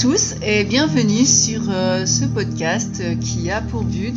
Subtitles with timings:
[0.00, 4.14] Tous et bienvenue sur euh, ce podcast qui a pour but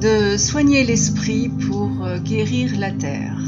[0.00, 3.38] de soigner l'esprit pour euh, guérir la terre.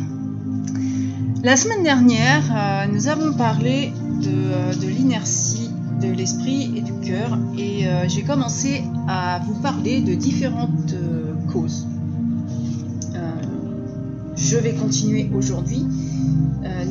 [1.43, 7.87] La semaine dernière, euh, nous avons parlé de l'inertie de l'esprit et du cœur et
[8.09, 10.95] j'ai commencé à vous parler de différentes
[11.53, 11.87] causes.
[14.37, 15.85] je vais continuer aujourd'hui.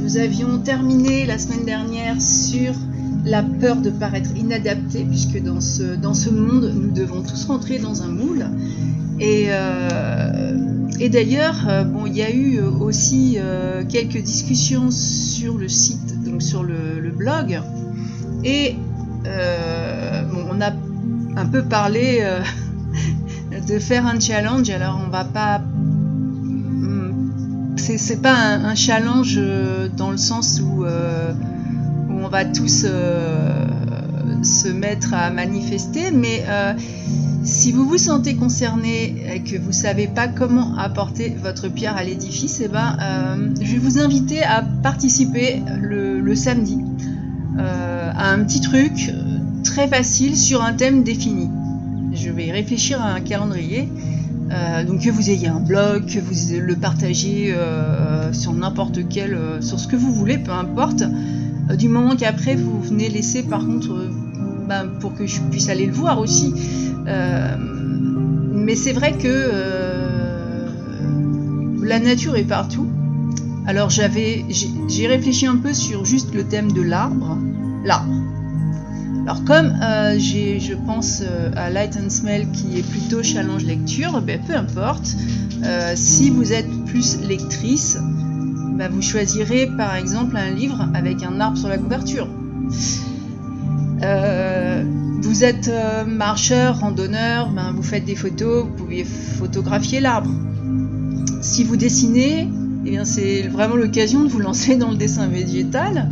[0.01, 2.73] nous avions terminé la semaine dernière sur
[3.25, 7.79] la peur de paraître inadapté, puisque dans ce, dans ce monde, nous devons tous rentrer
[7.79, 8.45] dans un moule.
[9.19, 10.53] Et, euh,
[11.09, 16.41] d'ailleurs, euh, bon, il y a eu aussi euh, quelques discussions sur le site, donc
[16.41, 17.61] sur le, blog,
[18.43, 18.75] et
[19.25, 20.71] on a
[21.37, 22.23] un peu parlé
[23.67, 24.69] de faire un challenge.
[24.69, 27.13] Alors, on va pas hmm,
[27.77, 29.39] c'est pas un, challenge
[29.97, 30.85] dans le sens où
[32.25, 33.67] on va tous euh,
[34.41, 36.73] se mettre à manifester, mais euh,
[37.43, 41.95] si vous vous sentez concerné et que vous ne savez pas comment apporter votre pierre
[41.95, 46.79] à l'édifice, eh ben, euh, je vais vous inviter à participer le, samedi
[47.57, 49.11] à un petit truc
[49.63, 51.49] très facile sur un thème défini.
[52.11, 53.87] Je vais réfléchir à un calendrier.
[54.87, 57.55] donc que vous ayez un blog, que vous le partagiez
[58.33, 61.03] sur n'importe quel, sur ce que vous voulez, peu importe.
[61.69, 64.09] Euh, du moment qu'après vous venez laisser par contre euh,
[64.67, 66.53] ben, pour que je puisse aller le voir aussi.
[67.07, 69.51] Euh, mais c'est vrai que
[71.83, 72.87] la nature est partout.
[73.67, 74.43] Alors j'avais,
[74.87, 77.37] j'ai réfléchi un peu sur juste le thème de l'arbre,
[77.83, 78.13] l'arbre.
[79.23, 79.71] Alors comme
[80.17, 81.21] je pense
[81.55, 85.15] à Light and Smell qui est plutôt challenge lecture, ben, peu importe.
[85.93, 87.99] si vous êtes plus lectrice,
[88.75, 92.27] bah, vous choisirez par exemple un livre avec un arbre sur la couverture.
[94.03, 94.83] Euh,
[95.21, 100.29] vous êtes euh, marcheur, randonneur, ben, vous faites des photos, vous pouvez photographier l'arbre.
[101.41, 102.49] Si vous dessinez,
[102.85, 106.09] eh c'est vraiment l'occasion de vous lancer dans le dessin végétal.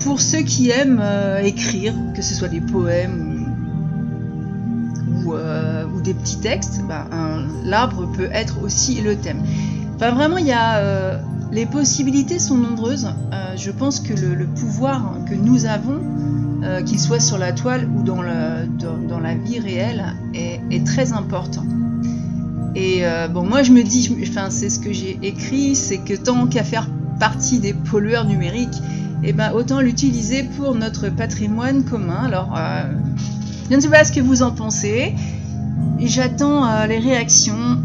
[0.00, 3.46] Pour ceux qui aiment euh, écrire, que ce soit des poèmes
[5.24, 9.42] ou, ou des petits textes, ben, l'arbre peut être aussi le thème.
[9.96, 11.18] Enfin vraiment, il y a
[11.50, 13.08] les possibilités sont nombreuses.
[13.32, 16.00] Euh, je pense que le, pouvoir que nous avons,
[16.62, 21.64] euh, qu'il soit sur la toile ou dans, la vie réelle, est, très important.
[22.74, 26.14] Et euh, bon, moi je me dis, enfin c'est ce que j'ai écrit, c'est que
[26.14, 26.88] tant qu'à faire
[27.18, 28.80] partie des pollueurs numériques,
[29.24, 32.24] eh ben, autant l'utiliser pour notre patrimoine commun.
[32.24, 32.56] Alors,
[33.68, 35.14] je ne sais pas ce que vous en pensez.
[35.98, 37.82] J'attends les réactions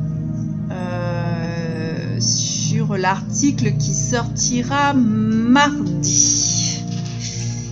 [2.91, 6.53] l'article qui sortira mardi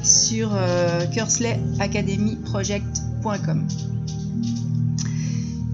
[0.03, 3.67] sur euh, cursleyacademyproject.com.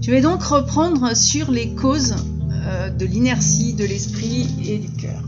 [0.02, 2.16] Je vais donc reprendre sur les causes
[2.66, 5.22] euh, de l'inertie de l'esprit et du cœur.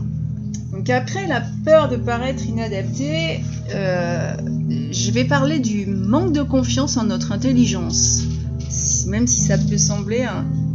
[0.71, 3.41] Donc après la peur de paraître inadapté,
[3.73, 4.35] euh,
[4.91, 8.23] je vais parler du manque de confiance en notre intelligence.
[9.07, 10.25] Même si ça peut sembler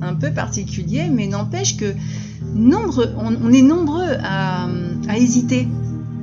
[0.03, 1.95] un peu particulier, mais n'empêche que
[2.57, 4.69] on, est nombreux à,
[5.17, 5.69] hésiter,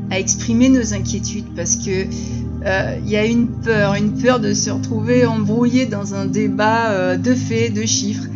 [0.09, 2.05] à exprimer nos inquiétudes parce que
[2.66, 6.91] euh, il y a une peur, une peur de se retrouver embrouillé dans un débat
[6.91, 8.27] euh, de faits, de chiffres,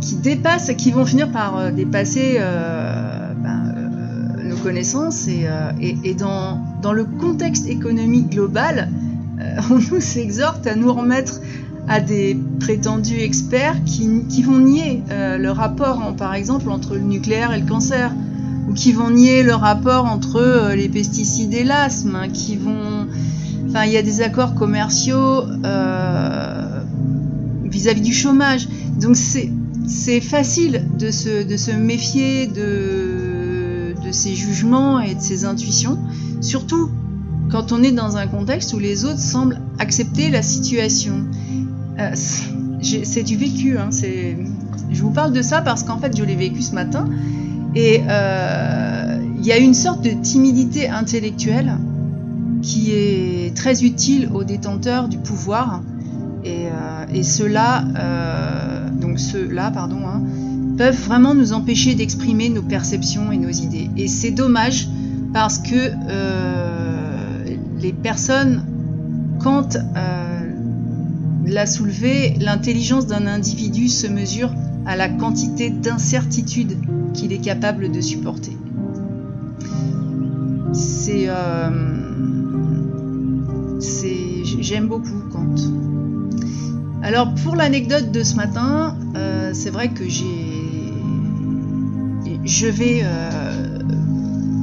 [0.00, 3.74] qui dépassent, qui vont finir par euh, dépasser ben,
[4.44, 8.88] nos connaissances et, dans, le contexte économique global,
[9.70, 11.40] on nous exhorte à nous remettre
[11.88, 17.52] à des prétendus experts qui, vont nier euh, le rapport, par exemple, entre le nucléaire
[17.52, 18.12] et le cancer,
[18.68, 23.06] ou qui vont nier le rapport entre euh, les pesticides et l'asthme, hein, qui vont...
[23.68, 26.80] Enfin, il y a des accords commerciaux euh,
[27.64, 28.68] vis-à-vis du chômage.
[29.00, 35.98] Donc c'est facile de se, méfier de, de ces jugements et de ces intuitions,
[36.40, 36.90] surtout
[37.50, 41.26] quand on est dans un contexte où les autres semblent accepter la situation.
[41.98, 42.10] Euh,
[42.82, 43.78] c'est du vécu.
[43.78, 43.90] Hein,
[44.90, 47.06] je vous parle de ça parce qu'en fait, je l'ai vécu ce matin.
[47.74, 51.76] Et euh, il y a une sorte de timidité intellectuelle
[52.62, 55.82] qui est très utile aux détenteurs du pouvoir.
[56.44, 57.84] Et, euh, ceux-là,
[59.00, 60.22] donc ceux-là, pardon, hein,
[60.76, 63.90] peuvent vraiment nous empêcher d'exprimer nos perceptions et nos idées.
[63.96, 64.88] Et c'est dommage
[65.32, 65.92] parce que
[67.80, 68.64] les personnes,
[69.40, 69.76] quand
[71.48, 74.52] l'a soulevé, l'intelligence d'un individu se mesure
[74.86, 76.76] à la quantité d'incertitude
[77.14, 78.56] qu'il est capable de supporter.
[80.72, 81.70] C'est euh,
[84.60, 85.54] j'aime beaucoup Kant.
[87.02, 90.92] Alors pour l'anecdote de ce matin, euh, c'est vrai que j'ai,
[92.44, 93.78] je vais euh,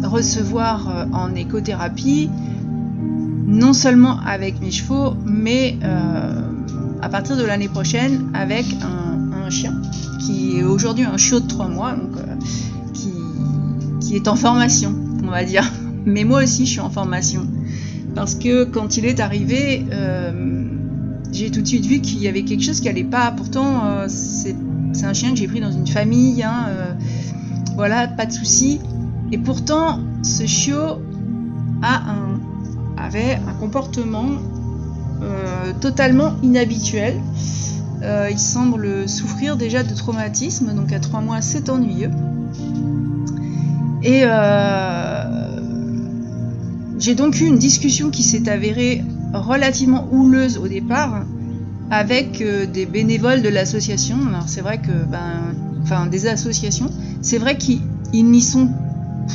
[0.04, 2.30] recevoir en écothérapie
[3.48, 5.78] non seulement avec mes chevaux, mais
[7.02, 9.04] à partir de l'année prochaine avec un,
[9.48, 9.80] chien
[10.20, 12.14] qui est aujourd'hui un chiot de 3 mois, donc
[12.94, 13.12] qui,
[14.02, 15.64] qui est en formation, on va dire.
[16.06, 17.46] Mais moi aussi, je suis en formation
[18.16, 19.86] parce que quand il est arrivé
[21.36, 23.32] j'ai tout de suite vu qu'il y avait quelque chose qui allait pas.
[23.32, 24.56] Pourtant, euh, c'est
[25.04, 26.94] un chien que j'ai pris dans une famille, hein, euh,
[27.76, 28.80] voilà, pas de souci.
[29.32, 31.02] Et pourtant, ce chiot
[32.98, 34.55] avait un comportement euh,
[35.82, 37.20] totalement inhabituel.
[38.02, 42.12] il semble souffrir déjà de traumatisme, donc à trois mois, c'est ennuyeux.
[44.04, 44.24] Et
[47.00, 49.04] j'ai donc eu une discussion qui s'est avérée
[49.34, 51.24] relativement houleuse au départ
[51.92, 54.18] avec euh, des bénévoles de l'association.
[54.28, 55.54] Alors c'est vrai que, ben,
[55.84, 56.90] enfin des associations,
[57.22, 57.82] c'est vrai qu'ils
[58.14, 58.70] n'y sont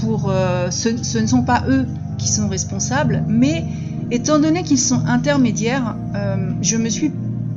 [0.01, 1.87] pour, euh, ce, ne sont pas eux
[2.19, 3.65] qui sont responsables, mais
[4.11, 7.13] étant donné qu'ils sont intermédiaires, euh, je me suis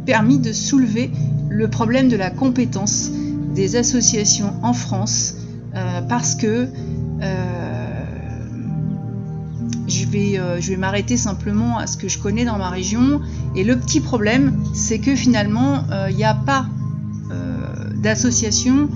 [0.06, 1.12] permis de soulever
[1.50, 3.10] le problème de la compétence
[3.56, 5.36] des associations en France
[6.08, 6.68] parce que
[9.88, 13.22] je vais, euh, je vais m'arrêter simplement à ce que je connais dans ma région.
[13.56, 16.66] Et le petit problème, c'est que finalement, il euh, n'y a pas
[17.32, 18.88] euh, d'association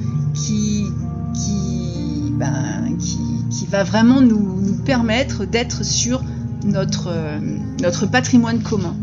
[2.39, 3.18] ben, qui,
[3.50, 6.24] qui, va vraiment nous, nous permettre d'être sur
[6.67, 7.13] notre,
[7.81, 8.95] notre patrimoine commun.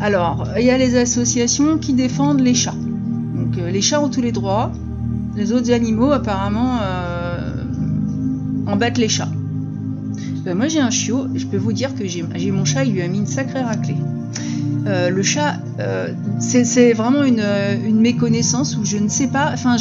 [0.00, 2.74] Alors, il y a les associations qui défendent les chats.
[2.74, 4.72] Donc, les chats ont tous les droits.
[5.36, 6.78] Les autres animaux, apparemment,
[8.66, 9.30] embêtent les chats.
[10.44, 13.02] Ben, moi j'ai un chiot, je peux vous dire que j'ai mon chat, il lui
[13.02, 13.96] a mis une sacrée raclée.
[14.86, 16.08] Euh, le chat, euh,
[16.40, 19.76] c'est vraiment une, méconnaissance où je ne sais pas, enfin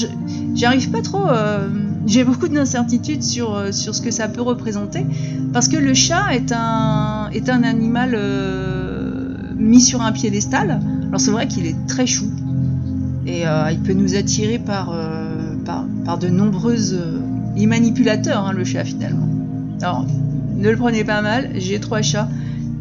[0.53, 1.67] j'arrive pas trop, euh,
[2.05, 5.05] j'ai beaucoup d'incertitudes sur, sur ce que ça peut représenter,
[5.53, 8.17] parce que le chat est un, est un animal
[9.57, 12.25] mis sur un piédestal, alors c'est vrai qu'il est très chou,
[13.27, 14.95] et il peut nous attirer par,
[16.05, 16.99] par, de nombreuses...
[17.55, 19.27] il manipulateur, hein, le chat finalement.
[19.81, 20.05] Alors,
[20.57, 22.27] ne le prenez pas mal, j'ai trois chats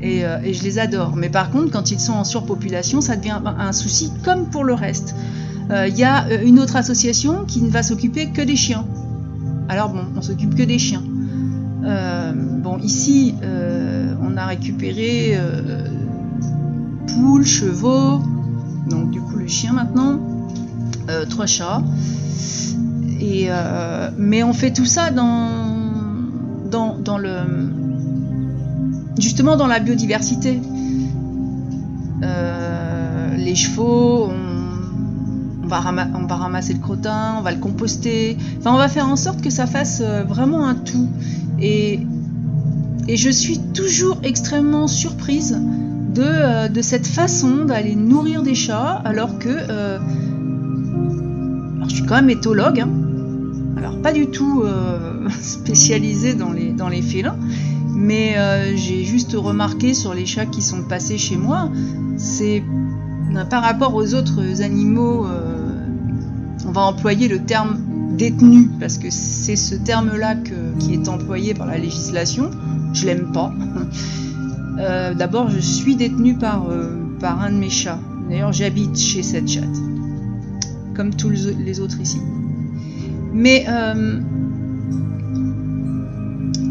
[0.03, 1.17] euh, et, je les adore.
[1.17, 4.75] Mais par contre, quand ils sont en surpopulation, ça devient un souci comme pour le
[4.75, 5.15] reste.
[5.69, 8.85] Il euh, y a euh, une autre association qui ne va s'occuper que des chiens.
[9.71, 11.03] Alors bon, on s'occupe que des chiens.
[11.83, 13.37] bon, ici,
[14.21, 15.39] on a récupéré
[17.07, 18.21] poules, chevaux,
[18.89, 20.19] donc du coup le chien maintenant,
[21.29, 21.85] trois chats.
[23.21, 23.49] Et,
[24.19, 25.79] mais on fait tout ça dans
[27.19, 27.71] le
[29.21, 30.61] justement dans la biodiversité.
[32.23, 34.31] Euh, les chevaux,
[35.71, 38.37] on, va ramasser le crottin, on va le composter.
[38.59, 41.09] Enfin, on va faire en sorte que ça fasse euh, vraiment un tout.
[41.61, 42.01] Et,
[43.13, 45.61] je suis toujours extrêmement surprise
[46.15, 49.49] de, euh, de cette façon d'aller nourrir des chats, alors que
[51.79, 52.81] alors je suis quand même éthologue.
[52.81, 52.89] Hein,
[53.81, 57.37] alors pas du tout euh, spécialisé dans les, félins,
[57.95, 61.71] mais euh, j'ai juste remarqué sur les chats qui sont passés chez moi,
[62.19, 62.63] c'est
[63.35, 65.27] euh, par rapport aux autres animaux,
[66.67, 67.79] on va employer le terme
[68.17, 70.37] détenu, parce que c'est ce terme-là
[70.79, 72.51] qui est employé par la législation,
[72.93, 73.53] je l'aime pas.
[75.17, 76.67] D'abord, je suis détenue par,
[77.21, 77.99] par un de mes chats.
[78.31, 79.67] D'ailleurs, j'habite chez cette chatte,
[80.95, 82.21] comme tous les autres ici.
[83.33, 84.21] Mais euh,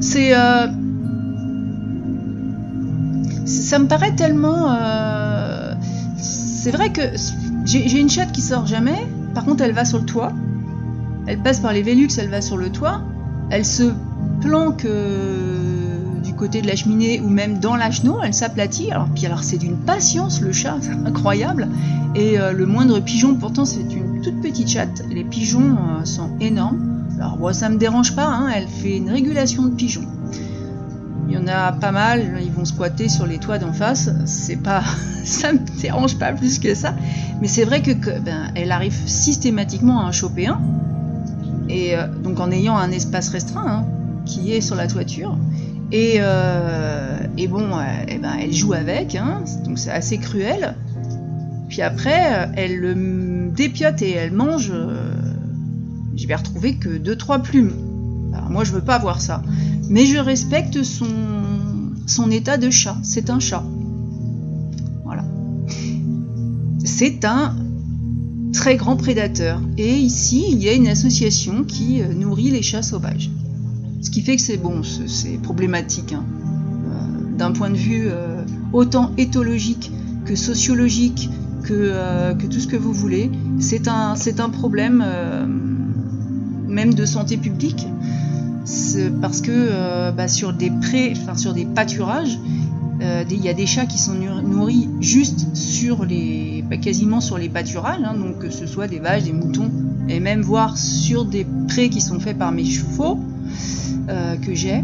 [0.01, 0.67] c'est euh,
[3.45, 4.71] ça me paraît tellement.
[4.71, 5.73] Euh,
[6.17, 7.01] c'est vrai que
[7.65, 9.07] j'ai une chatte qui sort jamais.
[9.33, 10.33] Par contre, elle va sur le toit.
[11.27, 13.01] Elle passe par les Vélux, elle va sur le toit.
[13.49, 13.91] Elle se
[14.41, 14.85] planque
[16.23, 18.19] du côté de la cheminée ou même dans la chenot.
[18.23, 18.91] Elle s'aplatit.
[18.91, 21.67] Alors puis alors c'est d'une patience le chat, c'est incroyable.
[22.15, 25.03] Et le moindre pigeon, pourtant c'est une toute petite chatte.
[25.09, 27.03] Les pigeons euh, sont énormes.
[27.17, 30.07] Alors moi ça me dérange pas, hein, elle fait une régulation de pigeons.
[31.29, 34.09] Il y en a pas mal, ils vont squatter sur les toits d'en face.
[34.25, 34.81] C'est pas,
[35.23, 36.95] ça me dérange pas plus que ça.
[37.39, 40.59] Mais c'est vrai que, ben, elle arrive systématiquement à en choper un.
[41.69, 43.85] Et euh, donc en ayant un espace restreint hein,
[44.25, 45.37] qui est sur la toiture.
[45.91, 47.67] Et, euh, et bon,
[48.07, 50.75] eh ben, elle joue avec, hein, donc c'est assez cruel.
[51.67, 55.13] Puis après, elle le dépiote et elle mange, euh,
[56.15, 57.73] je vais retrouver que 2-3 plumes.
[58.49, 59.43] Moi je veux pas voir ça.
[59.89, 62.97] Mais je respecte son, état de chat.
[63.03, 63.63] C'est un chat.
[66.85, 67.55] c'est un
[68.51, 69.61] très grand prédateur.
[69.77, 73.29] Et ici, il y a une association qui euh, nourrit les chats sauvages.
[74.01, 76.13] Ce qui fait que c'est bon, c'est problématique.
[76.13, 76.25] Hein.
[76.25, 78.43] Euh, d'un point de vue euh,
[78.73, 79.91] autant éthologique
[80.25, 81.29] que sociologique,
[81.63, 85.03] que, tout ce que vous voulez, c'est un problème
[86.67, 87.85] même de santé publique.
[89.21, 92.37] Parce que bah, sur des prés, enfin sur des pâturages,
[93.01, 97.37] euh, il y a des chats qui sont nourris juste sur les, bah, quasiment sur
[97.37, 99.71] les pâturages, hein, donc que ce soit des vaches, des moutons,
[100.09, 103.19] et même voir sur des prés qui sont faits par mes chevaux
[104.09, 104.83] euh, que j'ai,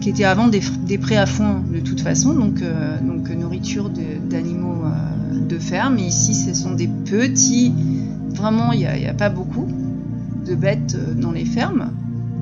[0.00, 0.62] qui étaient avant des,
[0.98, 2.98] prés à foin de toute façon, donc, euh,
[3.38, 4.84] nourriture d'animaux
[5.48, 5.98] de, ferme.
[5.98, 7.72] Ici, ce sont des petits,
[8.30, 9.66] vraiment, il n'y a, pas beaucoup
[10.46, 11.90] de bêtes dans les fermes,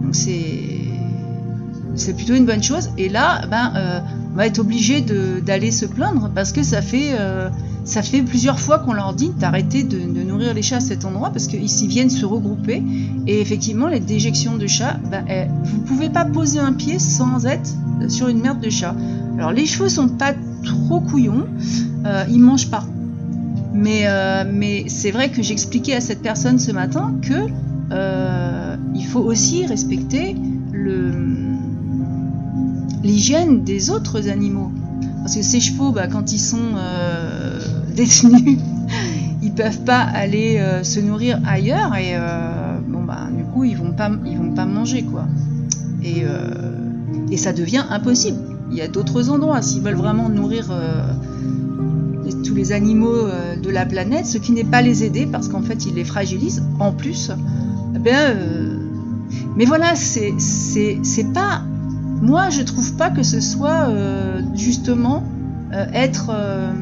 [0.02, 2.90] donc c'est plutôt une bonne chose.
[2.98, 4.00] Et là, ben, euh,
[4.32, 7.48] on va être obligé d'aller se plaindre parce que ça fait, euh,
[7.84, 11.30] ça fait plusieurs fois qu'on leur dit d'arrêter de, nourrir les chats à cet endroit
[11.30, 12.82] parce qu'ils viennent se regrouper.
[13.26, 17.70] Et effectivement, les déjections de chats, ben, vous pouvez pas poser un pied sans être
[18.08, 18.94] sur une merde de chat.
[19.36, 21.46] Alors les chevaux sont pas trop couillons,
[22.06, 22.84] euh, ils mangent pas.
[23.74, 27.34] Mais, euh, mais c'est vrai que j'expliquais à cette personne ce matin que
[28.94, 30.36] il faut aussi respecter
[33.02, 34.70] l'hygiène des autres animaux.
[35.22, 37.60] Parce que ces chevaux, bah, quand ils sont euh,
[37.96, 38.58] détenus,
[39.42, 43.92] ils peuvent pas aller euh, se nourrir ailleurs et euh, bah du coup ils vont
[43.92, 45.26] pas vont pas manger quoi.
[46.04, 46.24] Et,
[47.36, 48.38] ça devient impossible.
[48.70, 50.70] Il y a d'autres endroits s'ils veulent vraiment nourrir
[52.44, 53.26] tous les animaux
[53.62, 56.62] de la planète, ce qui n'est pas les aider parce qu'en fait ils les fragilisent
[56.78, 57.32] en plus.
[57.96, 57.98] Eh
[59.56, 61.62] mais voilà, c'est pas
[62.22, 65.24] moi, je trouve pas que ce soit euh, justement
[65.72, 66.72] euh, être, euh,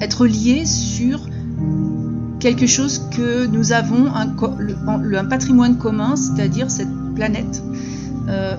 [0.00, 1.20] être lié sur
[2.40, 7.62] quelque chose que nous avons, un, un patrimoine commun, c'est-à-dire cette planète,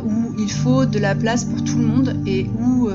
[0.06, 2.90] où il faut de la place pour tout le monde et où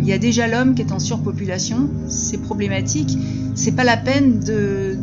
[0.00, 1.88] il y a déjà l'homme qui est en surpopulation.
[2.08, 3.16] C'est problématique.
[3.54, 4.97] C'est pas la peine de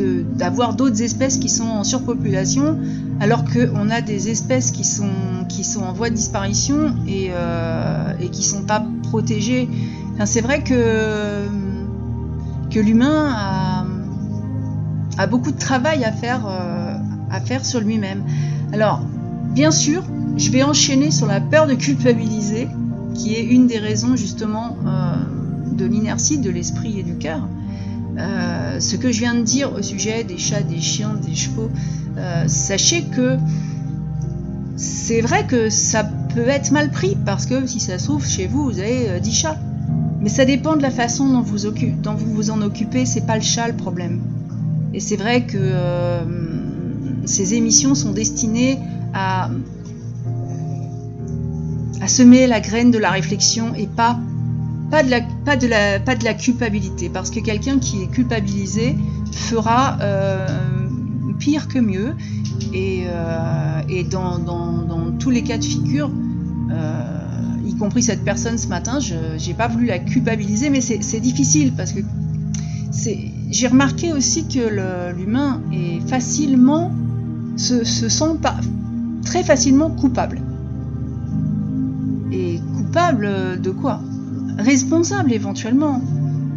[0.00, 2.78] d'avoir d'autres espèces qui sont en surpopulation
[3.20, 5.10] alors qu'on a des espèces qui sont,
[5.48, 9.68] qui sont en voie de disparition et, euh, et qui sont pas protégées.
[10.14, 11.46] Enfin, c'est vrai que,
[12.70, 13.84] que l'humain a,
[15.18, 16.96] a, beaucoup de travail à faire, euh,
[17.30, 18.22] à faire sur lui-même.
[18.72, 19.02] Alors,
[19.54, 20.02] bien sûr,
[20.36, 22.68] je vais enchaîner sur la peur de culpabiliser,
[23.14, 25.14] qui est une des raisons justement euh,
[25.72, 27.48] de l'inertie de l'esprit et du cœur.
[28.18, 31.70] Euh, ce que je viens de dire au sujet des chats, des chiens, des chevaux,
[32.16, 33.36] euh, sachez que
[34.76, 38.46] c'est vrai que ça peut être mal pris parce que si ça se trouve chez
[38.46, 39.58] vous, vous avez 10 euh, chats.
[40.20, 43.68] Mais ça dépend de la façon dont vous, vous en occupez, c'est pas le chat
[43.68, 44.20] le problème.
[44.94, 45.72] Et c'est vrai que
[47.26, 48.78] ces émissions sont destinées
[49.12, 49.50] à,
[52.00, 54.18] à semer la graine de la réflexion et pas
[54.94, 58.96] pas de la, culpabilité, parce que quelqu'un qui est culpabilisé
[59.32, 60.46] fera euh,
[61.38, 62.14] pire que mieux,
[62.72, 66.10] et, euh, dans, tous les cas de figure,
[66.70, 71.20] euh, y compris cette personne ce matin, je n'ai pas voulu la culpabiliser, mais c'est
[71.20, 72.00] difficile, parce que
[73.50, 76.92] j'ai remarqué aussi que l'humain est facilement,
[77.56, 78.56] se, se sent pas,
[79.24, 80.40] très facilement coupable.
[82.30, 84.00] Et coupable de quoi?
[84.58, 86.00] Responsable éventuellement,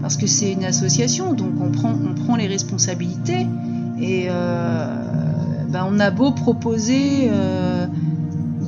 [0.02, 3.48] parce que c'est une association, donc on prend, on prend les responsabilités
[4.00, 4.86] et euh,
[5.70, 7.88] ben on a beau proposer euh,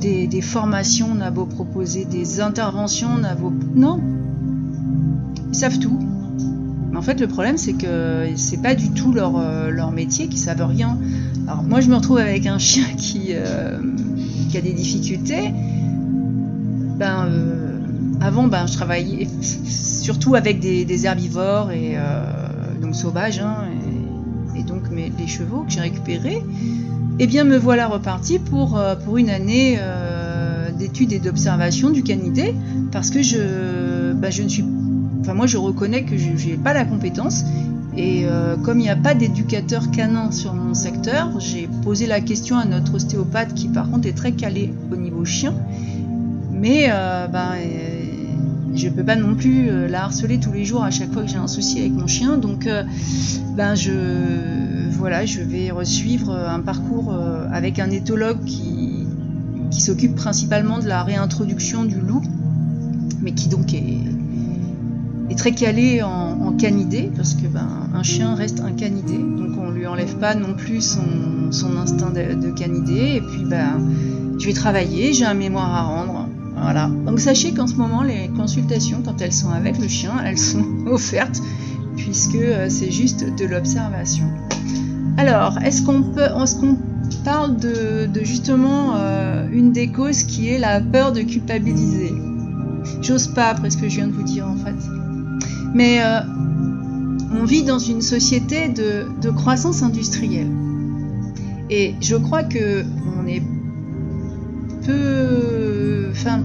[0.00, 3.52] des, formations, on a beau proposer des interventions, on a beau...
[3.74, 4.00] Non,
[5.48, 5.98] ils savent tout.
[6.90, 10.26] Mais en fait, le problème, c'est que c'est pas du tout leur, euh, leur métier,
[10.26, 10.98] qu'ils savent rien.
[11.46, 13.34] Alors, moi, je me retrouve avec un chien qui,
[14.48, 15.52] qui a des difficultés.
[16.98, 17.28] Ben,
[18.20, 22.24] avant, ben, je travaillais surtout avec des, herbivores et euh,
[22.80, 23.64] donc sauvages, hein,
[24.56, 26.42] et, donc les chevaux que j'ai récupérés.
[27.18, 32.02] Eh bien, me voilà reparti pour, euh, pour une année euh, d'études et d'observation du
[32.02, 32.54] canidé,
[32.92, 34.64] parce que je, ben, je ne suis,
[35.20, 37.44] enfin moi, je reconnais que je n'ai pas la compétence.
[37.96, 38.24] Et
[38.62, 42.64] comme il n'y a pas d'éducateur canin sur mon secteur, j'ai posé la question à
[42.64, 45.52] notre ostéopathe qui par contre est très calé au niveau chien.
[46.52, 46.88] Mais
[47.32, 47.56] ben,
[48.74, 51.28] je peux pas non plus euh, la harceler tous les jours à chaque fois que
[51.28, 52.36] j'ai un souci avec mon chien.
[52.36, 52.84] Donc, euh,
[53.56, 53.92] ben je,
[54.90, 59.06] voilà, je vais resuivre un parcours euh, avec un éthologue qui,
[59.70, 62.22] qui s'occupe principalement de la réintroduction du loup,
[63.22, 63.98] mais qui donc est,
[65.30, 69.58] est très calé en, en canidé, parce que ben, un chien reste un canidé, donc
[69.58, 73.80] on lui enlève pas non plus son, son instinct de, de, canidé, et puis ben,
[74.38, 76.19] je vais travailler, j'ai un mémoire à rendre.
[76.60, 76.90] Voilà.
[77.06, 80.64] Donc sachez qu'en ce moment, les consultations, quand elles sont avec le chien, elles sont
[80.86, 81.40] offertes,
[81.96, 84.26] puisque euh, c'est juste de l'observation.
[85.16, 86.76] Alors, est-ce qu'on peut, est-ce qu'on
[87.24, 92.12] parle de, justement euh, une des causes qui est la peur de culpabiliser?
[93.02, 94.76] J'ose pas après ce que je viens de vous dire en fait.
[95.74, 96.20] Mais euh,
[97.38, 100.50] on vit dans une société de, de, croissance industrielle.
[101.68, 102.84] Et je crois que
[103.18, 103.42] on est
[104.84, 106.08] peu.
[106.10, 106.42] Enfin,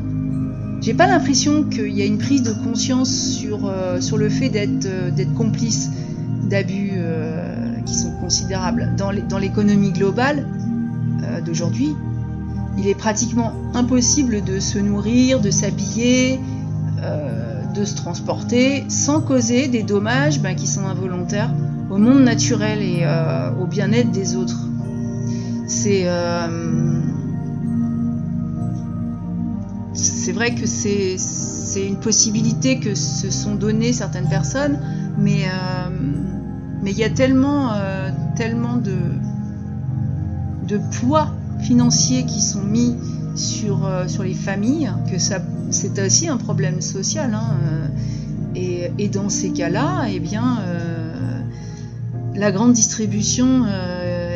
[0.86, 4.50] j'ai pas l'impression qu'il y a une prise de conscience sur, euh, sur le fait
[4.50, 5.90] d'être euh, complice
[6.48, 8.92] d'abus euh, qui sont considérables.
[8.96, 10.48] Dans l'économie globale
[11.24, 11.96] euh, d'aujourd'hui,
[12.78, 16.40] il est pratiquement impossible de se nourrir, de s'habiller,
[17.74, 21.52] de se transporter sans causer des dommages ben, qui sont involontaires
[21.90, 23.06] au monde naturel et
[23.62, 24.60] au bien-être des autres.
[25.68, 26.06] C'est
[30.26, 34.80] c'est vrai que c'est une possibilité que se sont données certaines personnes,
[35.20, 35.90] mais euh,
[36.82, 38.98] mais il y a tellement euh, tellement de
[41.00, 42.96] poids financiers qui sont mis
[43.36, 47.36] sur, euh, sur les familles, que c'est aussi un problème social.
[47.36, 47.60] Hein,
[48.56, 50.58] et, dans ces cas-là, eh bien,
[52.34, 53.68] la grande distribution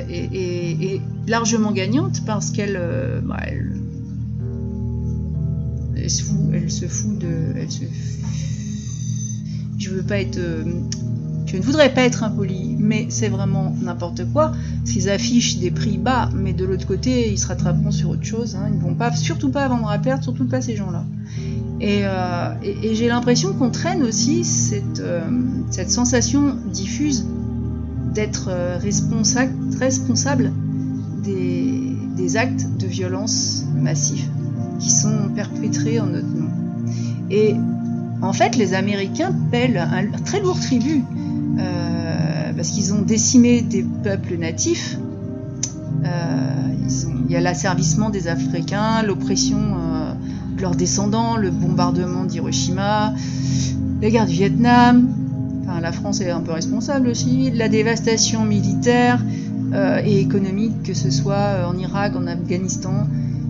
[0.07, 2.79] est, largement gagnante parce qu'elle,
[3.23, 3.39] bah,
[6.53, 7.69] elle, se fout, de, elle
[10.37, 10.63] euh,
[11.45, 14.51] je ne voudrais pas être impoli, mais c'est vraiment n'importe quoi.
[14.85, 18.55] S'ils affichent des prix bas, mais de l'autre côté, ils se rattraperont sur autre chose.
[18.55, 18.67] Hein.
[18.71, 21.05] Ils ne vont pas, surtout pas vendre à perte, surtout pas ces gens-là.
[21.81, 25.21] Et, euh, et, j'ai l'impression qu'on traîne aussi cette, euh,
[25.87, 27.25] sensation diffuse
[28.13, 30.51] d'être responsable, responsable
[31.23, 34.27] des, des, actes de violence massifs
[34.79, 36.49] qui sont perpétrés en notre nom.
[37.29, 37.55] Et
[38.21, 41.03] en fait, les Américains pèlent un très lourd tribut
[41.59, 44.97] euh, parce qu'ils ont décimé des peuples natifs.
[46.03, 46.07] Euh,
[47.25, 50.13] il y a l'asservissement des Africains, l'oppression euh,
[50.55, 53.13] de leurs descendants, le bombardement d'Hiroshima,
[54.01, 55.09] la guerre du Vietnam.
[55.63, 57.51] Enfin, la France est un peu responsable aussi.
[57.51, 59.23] La dévastation militaire
[60.03, 63.05] et économique, que ce soit en Irak, en Afghanistan.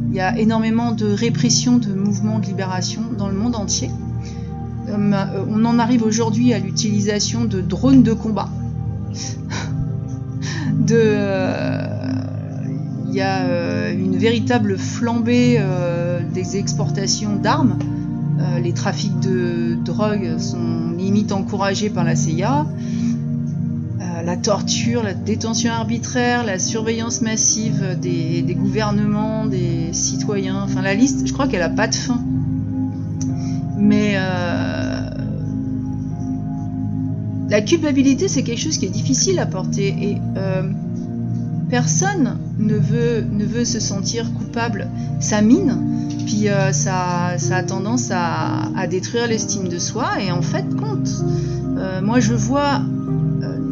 [0.09, 3.91] Il y a énormément de répression de mouvements de libération dans le monde entier.
[4.89, 8.49] Euh, on en arrive aujourd'hui à l'utilisation de drones de combat.
[10.91, 11.87] euh,
[13.07, 15.61] il y a euh, une véritable flambée
[16.33, 17.77] des exportations d'armes.
[18.63, 22.65] Les trafics de drogue sont limite encouragés par la CIA.
[24.19, 30.93] Euh, la torture, la détention arbitraire, la surveillance massive des, gouvernements, des citoyens, enfin la
[30.93, 32.21] liste, je crois qu'elle n'a pas de fin.
[33.77, 35.09] Mais euh,
[37.49, 40.63] la culpabilité, c'est quelque chose qui est difficile à porter et euh,
[41.69, 44.87] personne ne veut, ne veut se sentir coupable.
[45.19, 45.77] Ça mine,
[46.25, 51.09] puis ça, ça, a tendance à, à détruire l'estime de soi et en fait compte.
[52.01, 52.81] Moi, je vois,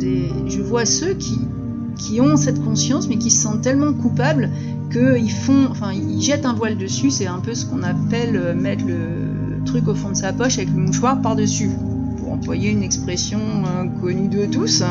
[0.02, 4.50] je vois ceux qui, ont cette conscience mais qui se sentent tellement coupables
[4.92, 7.12] qu'ils font, enfin, ils jettent un voile dessus.
[7.12, 10.70] C'est un peu ce qu'on appelle mettre le truc au fond de sa poche avec
[10.70, 11.70] le mouchoir par-dessus,
[12.18, 14.84] pour employer une expression euh, connue de tous.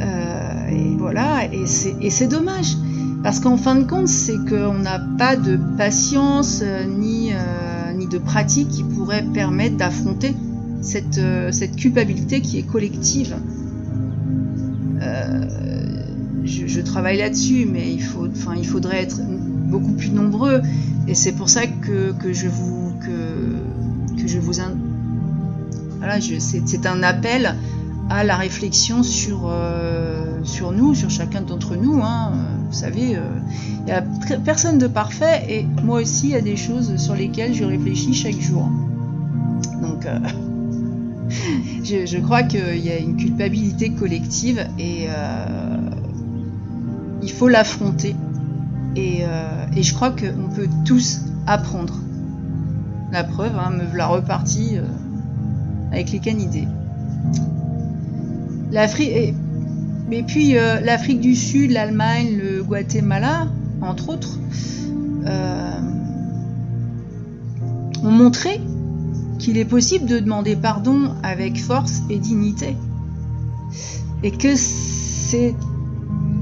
[0.00, 2.76] Euh, et voilà, et c'est dommage,
[3.22, 8.06] parce qu'en fin de compte, c'est qu'on n'a pas de patience euh, ni, euh, ni
[8.06, 10.34] de pratique qui pourrait permettre d'affronter
[10.80, 13.36] cette, euh, cette culpabilité qui est collective.
[15.02, 15.44] Euh,
[16.44, 20.62] je, travaille là-dessus, mais il, faudrait être beaucoup plus nombreux.
[21.06, 24.52] Et c'est pour ça que, je vous que, je vous...
[25.98, 27.54] Voilà, c'est un appel
[28.08, 30.40] à la réflexion sur, euh,
[30.74, 32.00] nous, sur chacun d'entre nous.
[32.02, 32.32] Hein.
[32.68, 33.18] Vous savez,
[33.80, 34.02] il n'y a
[34.44, 38.14] personne de parfait et moi aussi, il y a des choses sur lesquelles je réfléchis
[38.14, 38.70] chaque jour.
[39.82, 40.06] Donc,
[41.30, 45.76] je, crois qu'il y a une culpabilité collective et euh,
[47.22, 48.14] il faut l'affronter.
[48.96, 51.94] Et, euh, et, je crois qu'on peut tous apprendre.
[53.12, 54.82] La preuve, hein, me voilà repartie euh,
[55.92, 56.68] avec les canidés.
[58.70, 59.34] L'Afrique,
[60.26, 63.46] puis l'Afrique du Sud, l'Allemagne, le Guatemala,
[63.80, 64.38] entre autres,
[68.02, 68.60] ont montré
[69.38, 72.76] qu'il est possible de demander pardon avec force et dignité.
[74.22, 75.54] Et que c'est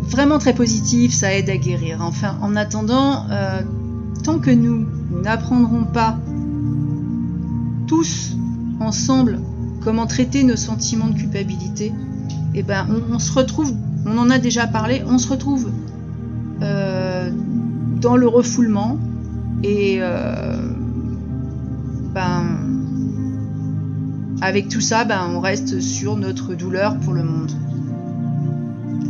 [0.08, 1.98] vraiment très positif, ça aide à guérir.
[2.00, 3.60] Enfin, en attendant, euh,
[4.24, 4.86] tant que nous
[5.22, 6.18] n'apprendrons pas
[7.86, 8.36] tous
[8.80, 9.40] ensemble
[9.82, 11.92] comment traiter nos sentiments de culpabilité,
[12.54, 13.72] eh ben, on, se retrouve,
[14.06, 15.70] on en a déjà parlé, on se retrouve
[16.62, 17.30] euh,
[18.00, 18.98] dans le refoulement
[19.62, 20.56] et euh,
[22.14, 22.45] ben,
[24.40, 27.52] avec tout ça, ben, on reste sur notre douleur pour le monde.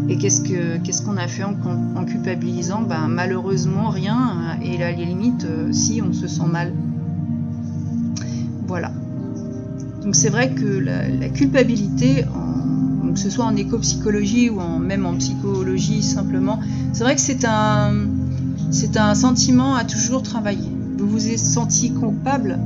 [0.09, 2.83] Et qu'est-ce qu'on a fait en, culpabilisant?
[2.83, 4.57] Ben, Malheureusement, rien.
[4.63, 6.73] Et là, les limites, euh, si on se sent mal.
[8.69, 8.93] Voilà.
[10.03, 12.25] Donc c'est vrai que la, culpabilité,
[13.13, 16.61] que ce soit en éco-psychologie ou en, même en psychologie simplement,
[16.93, 17.93] c'est vrai que c'est un,
[18.97, 20.71] un sentiment à toujours travailler.
[20.99, 22.59] Vous vous êtes senti coupable?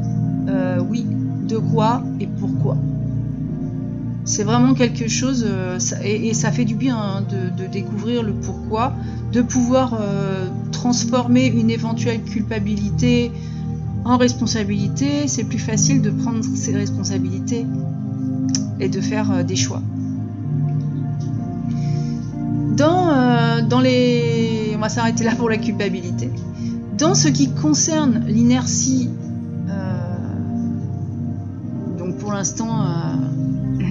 [0.48, 1.06] Euh, Oui.
[1.50, 2.76] De quoi et pourquoi
[4.24, 8.92] c'est vraiment quelque chose, euh, et, ça fait du bien hein, de, découvrir le pourquoi,
[9.32, 13.32] de pouvoir euh, transformer une éventuelle culpabilité
[14.04, 15.26] en responsabilité.
[15.26, 17.66] C'est plus facile de prendre ses responsabilités
[18.78, 19.82] et de faire euh, des choix.
[22.76, 24.72] Dans, dans les...
[24.76, 26.30] On va s'arrêter là pour la culpabilité.
[26.96, 29.10] Dans ce qui concerne l'inertie,
[32.30, 32.84] pour l'instant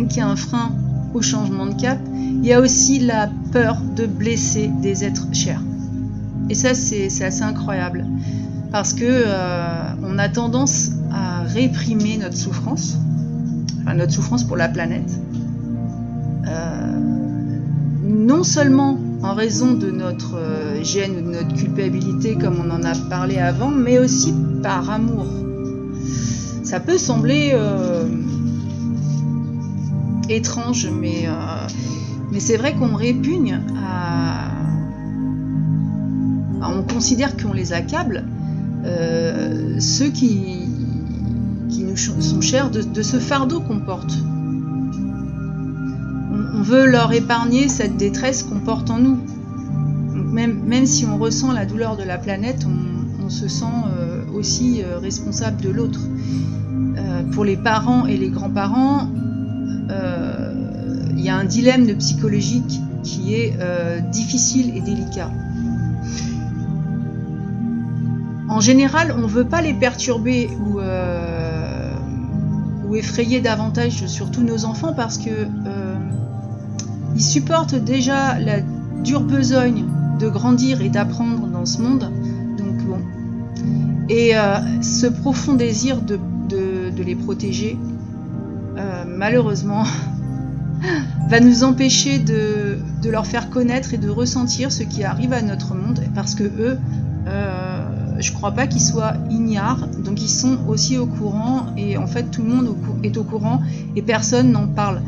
[0.07, 0.71] qui a un frein
[1.13, 5.61] au changement de cap, il y a aussi la peur de blesser des êtres chers.
[6.49, 8.05] Et ça, c'est assez incroyable.
[8.71, 12.95] Parce que euh, on a tendance à réprimer notre souffrance,
[13.93, 15.19] notre souffrance pour la planète,
[16.47, 16.97] euh,
[18.05, 22.83] non seulement en raison de notre euh, gêne ou de notre culpabilité, comme on en
[22.83, 25.27] a parlé avant, mais aussi par amour.
[26.63, 27.53] Ça peut sembler
[30.29, 31.67] étrange, mais, euh,
[32.31, 34.51] mais c'est vrai qu'on répugne à...
[36.61, 38.25] On considère qu'on les accable,
[38.85, 40.67] euh, ceux qui,
[41.79, 44.13] nous sont chers de, ce fardeau qu'on porte.
[46.53, 49.17] On, veut leur épargner cette détresse qu'on porte en nous.
[50.31, 55.61] même, si on ressent la douleur de la planète, on, se sent euh, aussi responsable
[55.61, 55.99] de l'autre.
[57.31, 59.09] Pour les parents et les grands-parents,
[59.89, 60.53] euh,
[61.11, 65.31] il y a un dilemme psychologique qui est euh, difficile et délicat.
[68.49, 71.91] En général, on ne veut pas les perturber ou, euh,
[72.87, 75.47] ou, effrayer davantage, surtout nos enfants, parce que
[77.15, 78.61] ils supportent déjà la
[79.03, 79.85] dure besogne
[80.19, 82.11] de grandir et d'apprendre dans ce monde.
[82.57, 82.99] Donc bon.
[84.09, 84.33] Et
[84.81, 86.19] ce profond désir de,
[86.99, 87.77] de les protéger,
[88.77, 89.83] euh, malheureusement,
[91.29, 92.77] va nous empêcher de,
[93.09, 96.77] leur faire connaître et de ressentir ce qui arrive à notre monde, parce que eux,
[97.27, 97.85] euh,
[98.19, 102.23] je crois pas qu'ils soient ignares, donc ils sont aussi au courant, et en fait
[102.31, 103.61] tout le monde est au courant,
[103.95, 105.01] et personne n'en parle.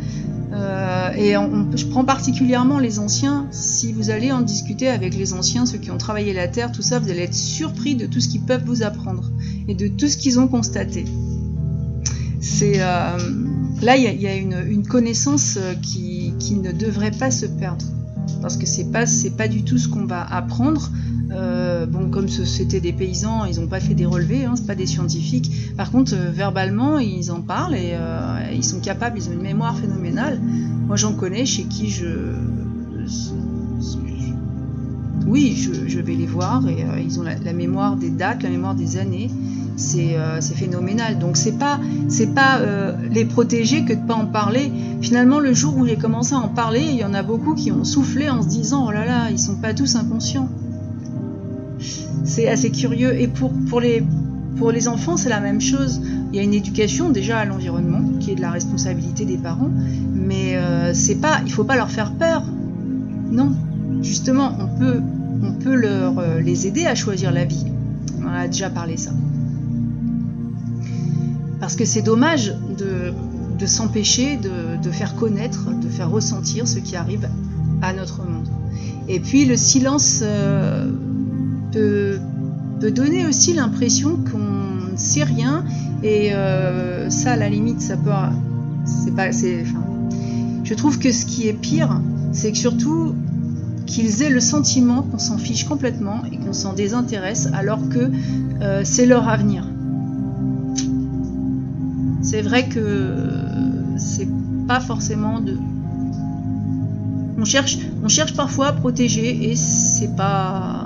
[0.53, 1.33] Euh, et
[1.77, 3.47] je prends particulièrement les anciens.
[3.51, 6.81] Si vous allez en discuter avec les anciens, ceux qui ont travaillé la terre, tout
[6.81, 9.31] ça, vous allez être surpris de tout ce qu'ils peuvent vous apprendre
[9.69, 11.05] et de tout ce qu'ils ont constaté.
[12.41, 12.81] C'est
[13.81, 17.83] Là, il y a, une, connaissance euh, qui, ne devrait pas se perdre.
[18.41, 20.91] Parce que c'est pas, pas du tout ce qu'on va apprendre.
[21.31, 24.75] Euh, bon, comme c'était des paysans, ils n'ont pas fait des relevés, hein, c'est pas
[24.75, 25.73] des scientifiques.
[25.77, 27.97] Par contre, euh, verbalement, ils en parlent et
[28.53, 30.39] ils sont capables, ils ont une mémoire phénoménale.
[30.85, 32.35] Moi, j'en connais chez qui je,
[35.25, 35.55] oui,
[35.87, 39.31] je, vais les voir et ils ont la, mémoire des dates, la mémoire des années.
[39.97, 41.19] Euh, c'est phénoménal.
[41.19, 41.79] Donc c'est pas
[42.35, 44.71] pas euh, les protéger que de pas en parler.
[45.01, 47.71] Finalement, le jour où j'ai commencé à en parler, il y en a beaucoup qui
[47.71, 50.49] ont soufflé en se disant oh là là, ils sont pas tous inconscients.
[52.23, 53.19] C'est assez curieux.
[53.19, 56.01] Et pour les enfants, c'est la même chose.
[56.31, 59.71] Il y a une éducation déjà à l'environnement qui est de la responsabilité des parents,
[60.13, 62.43] mais euh, c'est pas il faut pas leur faire peur.
[63.31, 63.53] Non,
[64.01, 64.51] justement,
[65.41, 67.65] on peut leur les aider à choisir la vie.
[68.23, 69.11] On a déjà parlé ça.
[71.71, 77.29] Parce que c'est dommage de, s'empêcher de, faire connaître, de faire ressentir ce qui arrive
[77.81, 78.49] à notre monde.
[79.07, 80.91] Et puis le silence euh,
[81.71, 82.19] peut,
[82.91, 85.63] donner aussi l'impression qu'on ne sait rien.
[86.03, 88.11] Et euh, ça, à la limite, ça peut.
[90.65, 92.01] Je trouve que ce qui est pire,
[92.33, 93.15] c'est que surtout
[93.85, 98.11] qu'ils aient le sentiment qu'on s'en fiche complètement et qu'on s'en désintéresse alors que
[98.61, 99.70] euh, c'est leur avenir.
[102.21, 103.15] C'est vrai que
[103.97, 104.27] c'est
[104.67, 105.57] pas forcément de.
[107.37, 110.85] On cherche, on cherche parfois à protéger et c'est pas.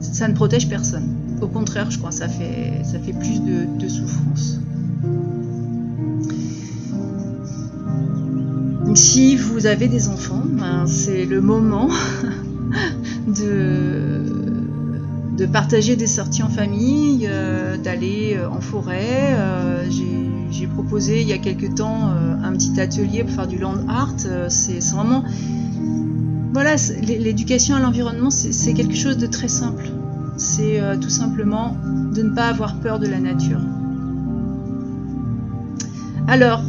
[0.00, 1.08] Ça ne protège personne.
[1.40, 4.58] Au contraire, je crois, ça fait, ça fait plus de, souffrance.
[8.94, 11.88] Si vous avez des enfants, ben, c'est le moment
[13.28, 14.24] de,
[15.40, 19.32] de partager des sorties en famille, euh, d'aller euh, en forêt.
[19.32, 19.88] Euh,
[20.50, 22.10] j'ai proposé il y a quelque temps
[22.42, 24.14] un petit atelier pour faire du land art.
[24.48, 25.24] c'est vraiment.
[26.52, 29.84] Voilà, l'éducation à l'environnement, c'est quelque chose de très simple.
[30.36, 31.76] C'est tout simplement
[32.12, 33.60] de ne pas avoir peur de la nature.
[36.26, 36.62] Alors,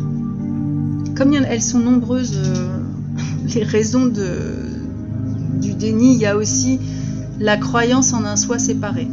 [1.15, 2.39] comme elles sont nombreuses,
[3.55, 6.79] les raisons du déni, il y a aussi
[7.41, 9.07] la croyance en un soi séparé.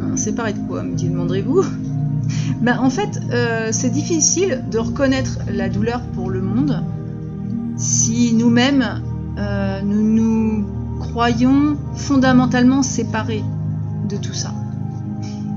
[0.00, 1.64] Hein, séparé de quoi, me demanderez-vous?
[2.60, 6.82] Ben, En fait, euh, c'est difficile de reconnaître la douleur pour le monde
[7.76, 9.02] si nous-mêmes,
[9.38, 10.66] euh, nous nous
[10.98, 13.44] croyons fondamentalement séparés
[14.08, 14.54] de tout ça.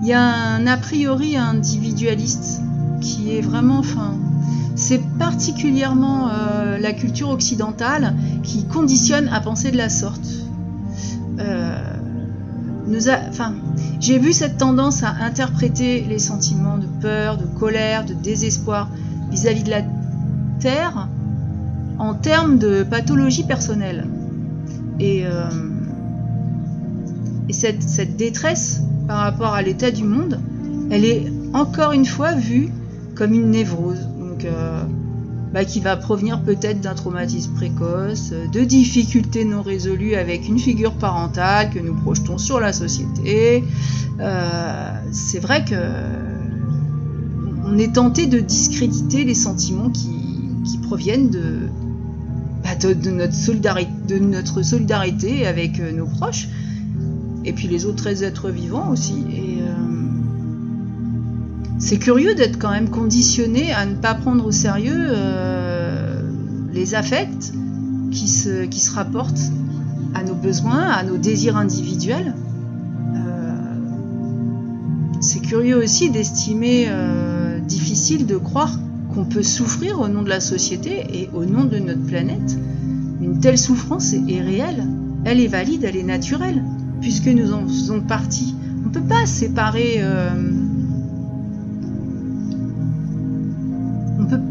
[0.01, 2.61] Il y a un a priori individualiste
[3.01, 3.81] qui est vraiment,
[4.75, 10.38] c'est particulièrement euh, la culture occidentale qui conditionne à penser de la sorte.
[11.39, 11.77] Euh,
[13.99, 18.89] j'ai vu cette tendance à interpréter les sentiments de peur, de colère, de désespoir
[19.29, 19.81] vis-à-vis de la
[20.59, 21.07] Terre
[21.99, 24.07] en termes de pathologie personnelle.
[24.99, 25.49] Et, euh,
[27.47, 30.39] et cette, cette, détresse par rapport à l'état du monde,
[30.89, 32.69] elle est encore une fois vue
[33.15, 34.07] comme une névrose.
[34.19, 34.83] Donc, euh,
[35.53, 40.93] bah, qui va provenir peut-être d'un traumatisme précoce, de difficultés non résolues avec une figure
[40.93, 43.63] parentale que nous projetons sur la société.
[44.19, 45.75] Euh, c'est vrai que
[47.65, 50.07] on est tenté de discréditer les sentiments qui,
[50.83, 51.29] proviennent
[52.63, 53.09] bah, de,
[54.19, 56.47] notre solidarité, avec nos proches
[57.45, 59.23] et puis les autres êtres vivants aussi.
[59.29, 59.48] Euh,
[61.79, 66.21] c'est curieux d'être quand même conditionné à ne pas prendre au sérieux euh,
[66.73, 67.53] les affects
[68.11, 69.41] qui se, qui se rapportent
[70.13, 72.33] à nos besoins, à nos désirs individuels.
[73.15, 73.55] Euh,
[75.21, 78.77] c'est curieux aussi d'estimer euh, difficile de croire
[79.13, 82.57] qu'on peut souffrir au nom de la société et au nom de notre planète.
[83.21, 84.83] Une telle souffrance est, réelle,
[85.23, 86.61] elle est valide, elle est naturelle,
[86.99, 88.53] puisque nous en faisons partie.
[88.83, 90.01] On ne peut pas séparer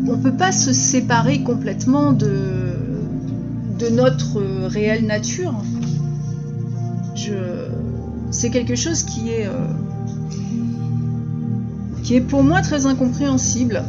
[0.09, 2.75] on ne peut pas se séparer complètement de,
[3.79, 5.55] de notre réelle nature.
[8.31, 9.67] c'est quelque chose qui est, euh,
[12.03, 13.83] qui est pour moi très incompréhensible.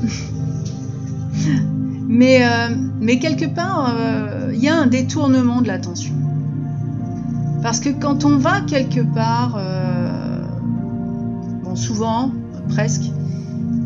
[2.08, 6.14] mais, euh, mais quelque part, euh, il y a un détournement de l'attention.
[7.62, 9.60] Parce que quand on va quelque part,
[11.64, 12.32] bon souvent,
[12.70, 13.12] presque,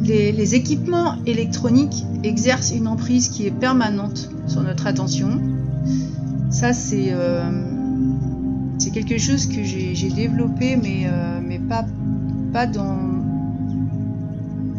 [0.04, 5.40] les, équipements électroniques exercent une emprise qui est permanente sur notre attention.
[6.50, 7.50] Ça, c'est euh,
[8.94, 11.40] quelque chose que j'ai développé, mais, euh,
[12.52, 12.98] pas, dans,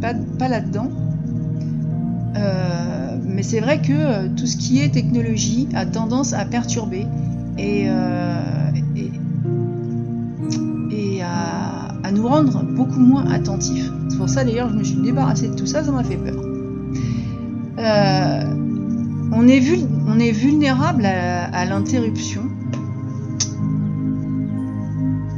[0.01, 0.89] pas, là-dedans.
[2.37, 7.07] Euh, mais c'est vrai que tout ce qui est technologie a tendance à perturber
[7.59, 7.89] et,
[12.03, 13.91] à nous rendre beaucoup moins attentifs.
[14.09, 16.55] C'est pour ça d'ailleurs je me suis débarrassée de tout ça, ça m'a fait peur.
[17.79, 18.55] Euh,
[19.33, 22.43] on, est vulnérable à, l'interruption.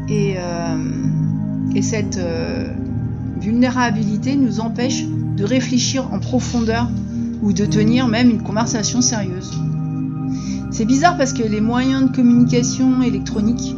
[0.08, 0.76] Et, euh,
[1.74, 2.72] et, cette euh,
[3.40, 6.88] vulnérabilité nous empêche de réfléchir en profondeur
[7.42, 9.52] ou de tenir même une conversation sérieuse.
[10.70, 13.74] C'est bizarre parce que les moyens de communication électronique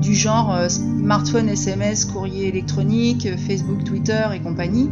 [0.00, 0.56] du genre
[1.00, 4.90] smartphone, SMS, courrier électronique, Facebook, Twitter et compagnie,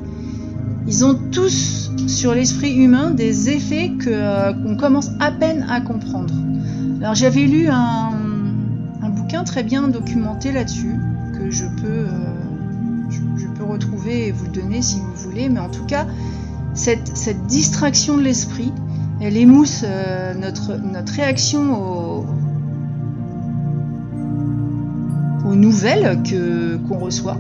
[0.86, 6.32] ils ont tous sur l'esprit humain des effets euh, qu'on commence à peine à comprendre.
[7.00, 8.12] Alors j'avais lu un,
[9.10, 10.98] bouquin très bien documenté là-dessus
[11.34, 12.10] que je peux, euh,
[13.10, 16.06] je, peux retrouver et vous le donner si vous voulez, mais en tout cas
[16.72, 18.72] cette, distraction de l'esprit,
[19.20, 19.84] elle émousse
[20.40, 22.26] notre, notre réaction au,
[25.48, 27.38] aux nouvelles que, qu'on reçoit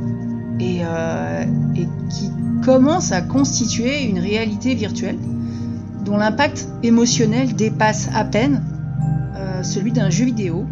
[0.58, 1.44] et, euh,
[1.76, 2.30] et, qui
[2.64, 5.18] commence à constituer une réalité virtuelle
[6.04, 8.62] dont l'impact émotionnel dépasse à peine
[9.36, 10.64] euh, celui d'un jeu vidéo.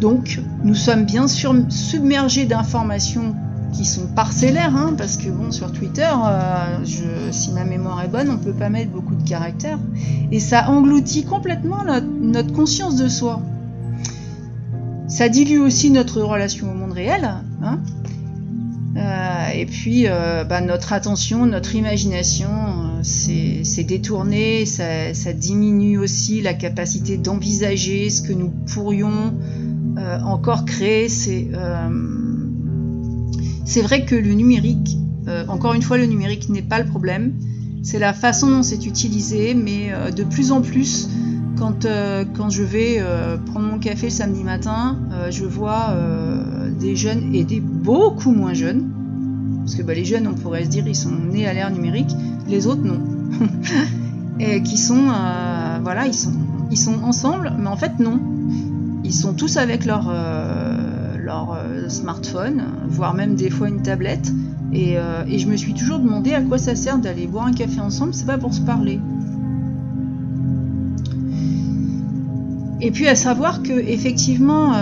[0.00, 3.34] Donc nous sommes bien sûr submergés d'informations
[3.72, 6.08] qui sont parcellaires, hein, parce que bon, sur Twitter,
[6.84, 9.78] je, si ma mémoire est bonne, on peut pas mettre beaucoup de caractères,
[10.30, 11.82] et ça engloutit complètement
[12.20, 13.40] notre, conscience de soi.
[15.12, 17.28] Ça dilue aussi notre relation au monde réel,
[17.62, 17.80] hein,
[19.54, 22.48] et puis bah, notre attention, notre imagination,
[23.02, 29.34] c'est détourné, ça, diminue aussi la capacité d'envisager ce que nous pourrions
[29.98, 31.08] euh, encore créer.
[31.08, 31.88] C'est euh,
[33.82, 34.96] vrai que le numérique,
[35.28, 37.34] euh, encore une fois, le numérique n'est pas le problème.
[37.82, 41.08] C'est la façon dont c'est utilisé, mais de plus en plus,
[41.62, 41.86] quand,
[42.34, 43.00] quand je vais
[43.46, 44.98] prendre mon café le samedi matin,
[45.30, 45.94] je vois
[46.80, 48.90] des jeunes et des beaucoup moins jeunes,
[49.60, 52.10] parce que bah, les jeunes, on pourrait se dire, ils sont nés à l'ère numérique,
[52.48, 53.00] les autres non.
[54.40, 58.20] et qui sont, euh, voilà, ils sont, ensemble, mais en fait non.
[59.04, 64.32] Ils sont tous avec leur, euh, euh, smartphone, voire même des fois une tablette.
[64.72, 64.96] Et,
[65.28, 68.14] et, je me suis toujours demandé à quoi ça sert d'aller boire un café ensemble,
[68.14, 69.00] c'est pas pour se parler.
[72.82, 74.74] Et puis à savoir que effectivement,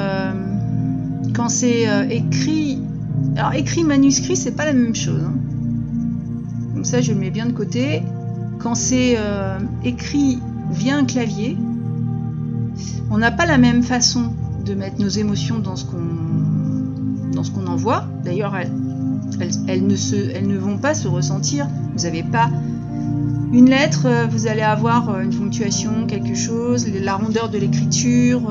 [1.34, 2.82] quand c'est écrit,
[3.36, 5.22] alors écrit manuscrit, c'est pas la même chose.
[5.22, 5.34] Hein.
[6.80, 8.02] Donc ça, je le mets bien de côté.
[8.58, 10.38] Quand c'est euh, écrit
[10.70, 11.58] via un clavier,
[13.10, 14.32] on n'a pas la même façon
[14.64, 16.00] de mettre nos émotions dans ce qu'on
[17.34, 18.06] dans ce qu'on envoie.
[18.24, 21.68] D'ailleurs, elles, ne se, elles ne vont pas se ressentir.
[21.94, 22.48] Vous n'avez pas
[23.52, 28.50] une lettre, euh, vous allez avoir euh, une ponctuation, quelque chose, la rondeur de l'écriture.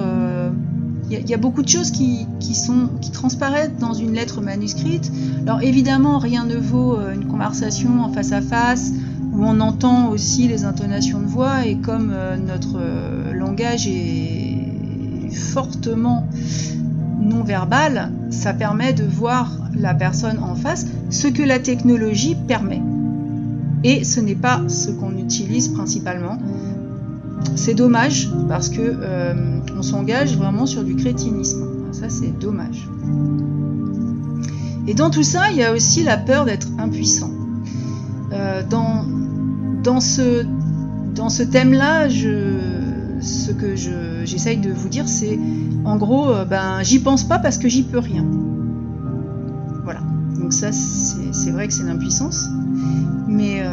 [1.11, 5.11] Il y, a beaucoup de choses qui, sont, qui transparaissent dans une lettre manuscrite.
[5.41, 8.91] Alors évidemment, rien ne vaut euh, une conversation en face à face
[9.33, 15.33] où on entend aussi les intonations de voix et comme euh, notre euh, langage est
[15.33, 16.27] fortement
[17.19, 22.83] non verbal, ça permet de voir la personne en face, ce que la technologie permet.
[23.83, 26.37] Et ce n'est pas ce qu'on utilise principalement.
[27.55, 31.65] C'est dommage parce que euh, on s'engage vraiment sur du crétinisme.
[31.91, 32.87] Ça, c'est dommage.
[34.87, 37.31] Et dans tout ça, il y a aussi la peur d'être impuissant.
[38.33, 39.05] Euh, dans,
[39.83, 40.45] dans ce,
[41.15, 43.75] dans ce thème-là, ce que
[44.25, 45.39] j'essaye de vous dire, c'est
[45.85, 48.25] en gros, euh, ben, j'y pense pas parce que j'y peux rien.
[49.83, 50.01] Voilà.
[50.39, 52.47] Donc ça, c'est vrai que c'est l'impuissance.
[53.29, 53.63] Mais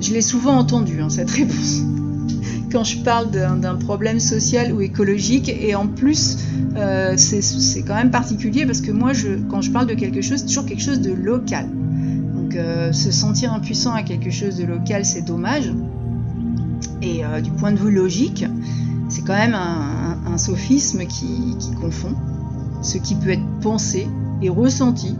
[0.00, 1.82] je l'ai souvent entendu, hein, cette réponse
[2.72, 5.48] quand je parle d'un problème social ou écologique.
[5.48, 6.38] Et en plus,
[6.76, 10.38] euh, c'est quand même particulier parce que moi, je, quand je parle de quelque chose,
[10.38, 11.68] c'est toujours quelque chose de local.
[12.34, 15.70] Donc euh, se sentir impuissant à quelque chose de local, c'est dommage.
[17.02, 18.46] Et euh, du point de vue logique,
[19.08, 22.14] c'est quand même un, sophisme qui, confond
[22.80, 24.08] ce qui peut être pensé
[24.40, 25.14] et ressenti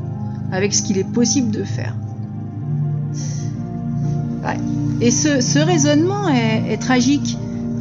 [0.51, 1.95] avec ce qu'il est possible de faire.
[5.01, 7.37] Et ce, raisonnement est, tragique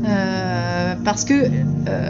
[0.06, 1.34] euh, parce que
[1.88, 2.10] euh,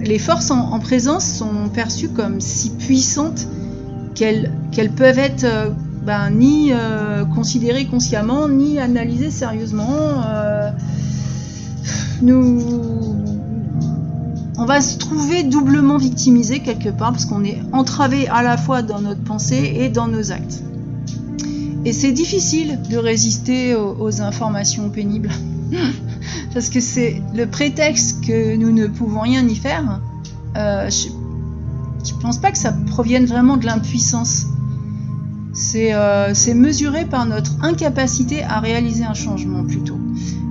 [0.00, 3.46] les forces en, présence sont perçues comme si puissantes
[4.14, 4.50] qu'elles
[4.96, 5.70] peuvent être euh,
[6.04, 6.70] ben, ni
[7.34, 10.22] considérées consciemment ni analysées sérieusement.
[12.22, 12.60] nous,
[14.56, 18.82] on va se trouver doublement victimisé quelque part parce qu'on est entravé à la fois
[18.82, 20.62] dans notre pensée et dans nos actes.
[21.86, 25.30] Et c'est difficile de résister aux informations pénibles.
[26.52, 30.00] parce que c'est le prétexte que nous ne pouvons rien y faire.
[30.56, 31.10] Euh, je,
[32.12, 34.46] ne pense pas que ça provienne vraiment de l'impuissance.
[35.76, 39.98] Euh, c'est mesuré par notre incapacité à réaliser un changement plutôt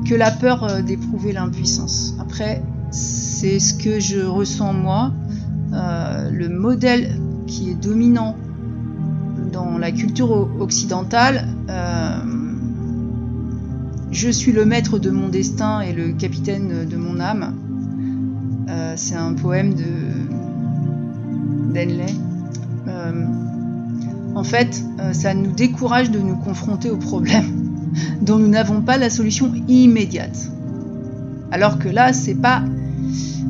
[0.08, 2.16] que la peur euh, d'éprouver l'impuissance.
[2.18, 5.12] Après, c'est ce que je ressens moi.
[5.74, 8.38] le modèle qui est dominant
[9.56, 11.48] dans la culture occidentale,
[14.12, 17.54] je suis le maître de mon destin et le capitaine de mon âme.
[18.70, 19.84] Euh, c'est un poème de
[21.74, 22.14] d'Henley.
[22.88, 23.26] Euh,
[24.36, 27.52] en fait, euh, ça nous décourage de nous confronter aux problèmes
[28.22, 30.50] dont nous n'avons pas la solution immédiate.
[31.52, 32.64] Alors que là, c'est pas,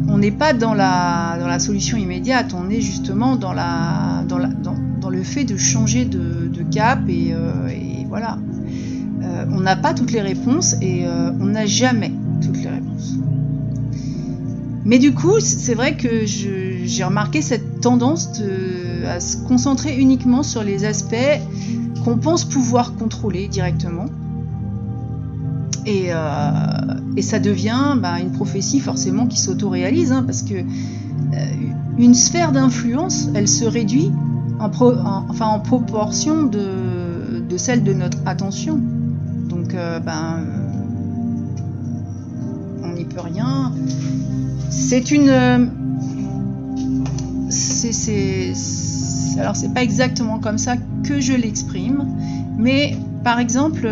[0.08, 4.40] on n'est pas dans la, dans la solution immédiate, on est justement dans, la, dans,
[4.40, 4.76] la, dans,
[5.16, 8.38] le fait de changer de, cap et, et voilà.
[9.26, 12.12] Euh, on n'a pas toutes les réponses et euh, on n'a jamais
[12.42, 13.16] toutes les réponses.
[14.84, 18.40] Mais du coup, c'est vrai que j'ai remarqué cette tendance
[19.08, 21.16] à se concentrer uniquement sur les aspects
[22.04, 24.06] qu'on pense pouvoir contrôler directement.
[25.88, 30.56] Et, euh, ça devient bah, une prophétie forcément qui s'auto-réalise, hein, parce que
[31.98, 34.12] une sphère d'influence, elle se réduit
[34.60, 34.72] en,
[35.30, 38.80] enfin, en proportion de, celle de notre attention.
[39.50, 39.76] Donc,
[40.06, 40.40] ben,
[42.84, 43.72] on n'y peut rien.
[44.70, 45.70] C'est une.
[47.50, 48.54] c'est,
[49.40, 52.06] alors, c'est pas exactement comme ça que je l'exprime,
[52.58, 53.90] mais par exemple,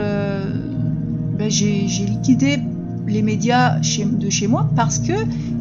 [1.38, 2.60] ben, j'ai liquidé
[3.08, 5.14] les médias de chez moi parce que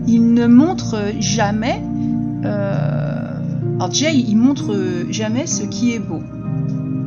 [0.07, 1.83] ils ne montrent jamais.
[2.45, 3.02] Euh,
[3.83, 4.73] alors Jay, il montre
[5.11, 6.23] jamais ce qui est beau.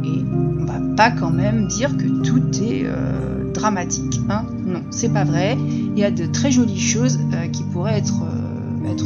[0.03, 0.25] Et
[0.59, 4.19] on va pas quand même dire que tout est euh, dramatique.
[4.27, 5.57] Hein non, c'est pas vrai.
[5.69, 8.13] Il y a de très jolies choses euh, qui pourraient être,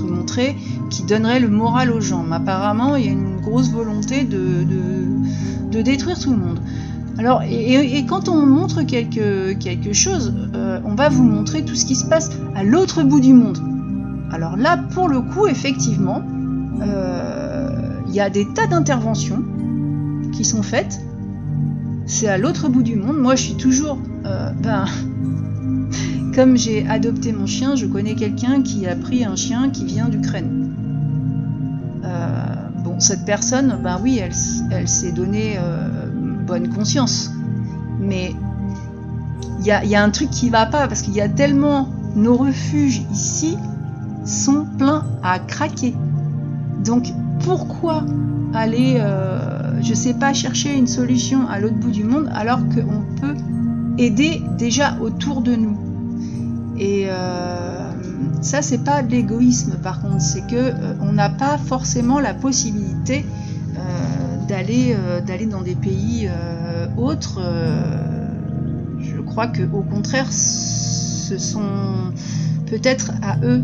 [0.10, 0.56] montrées,
[0.90, 2.24] qui donneraient le moral aux gens.
[2.28, 4.66] Mais apparemment, il y a une grosse volonté de,
[5.84, 6.60] détruire tout le monde.
[7.20, 11.96] Alors, et, quand on montre quelque, chose, euh, on va vous montrer tout ce qui
[11.96, 13.60] se passe à l'autre bout du monde.
[14.32, 16.24] Alors là, pour le coup, effectivement,
[16.82, 17.49] euh,
[18.10, 19.44] il y a des tas d'interventions
[20.34, 21.00] qui sont faites.
[22.06, 23.18] C'est à l'autre bout du monde.
[23.18, 24.86] Moi, je suis toujours, euh, ben,
[26.36, 30.10] comme j'ai adopté mon chien, je connais quelqu'un qui a pris un chien qui vient
[30.10, 30.74] d'Ukraine.
[32.84, 34.34] bon, cette personne, ben oui, elle,
[34.72, 35.58] elle s'est donnée
[36.50, 37.32] bonne conscience.
[38.00, 38.34] Mais
[39.60, 43.04] il y a, un truc qui va pas parce qu'il y a tellement nos refuges
[43.12, 43.58] ici
[44.26, 45.94] sont pleins à craquer.
[46.84, 47.14] Donc
[47.44, 48.06] pourquoi
[48.54, 53.04] aller, euh, je sais pas, chercher une solution à l'autre bout du monde alors qu'on
[53.20, 53.36] peut
[53.98, 55.78] aider déjà autour de nous
[56.78, 57.92] Et euh,
[58.42, 62.34] ça, c'est pas de l'égoïsme par contre, c'est que euh, on n'a pas forcément la
[62.34, 63.26] possibilité
[64.50, 67.40] d'aller euh, d'aller dans des pays euh, autres.
[67.42, 68.28] Euh,
[69.00, 72.12] je crois que au contraire, ce sont
[72.66, 73.64] peut-être à eux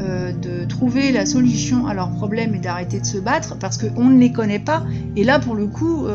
[0.00, 4.18] de trouver la solution à leurs problèmes et d'arrêter de se battre parce qu'on ne
[4.18, 4.84] les connaît pas.
[5.16, 6.06] Et là, pour le coup,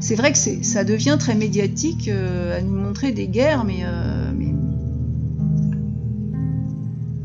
[0.00, 3.84] c'est vrai que ça devient très médiatique à nous montrer des guerres, mais,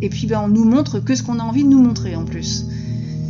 [0.01, 2.25] et puis ben, on nous montre que ce qu'on a envie de nous montrer en
[2.25, 2.65] plus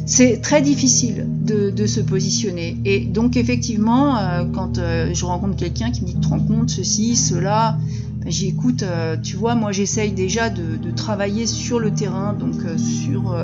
[0.05, 2.77] c'est très difficile de, se positionner.
[2.85, 6.69] Et donc effectivement, euh, quand euh, je rencontre quelqu'un qui me dit, te rends compte,
[6.69, 7.77] ceci, cela,
[8.23, 12.55] ben, j'y écoute, euh, tu vois, moi j'essaye déjà de, travailler sur le terrain, donc
[12.77, 13.35] sur,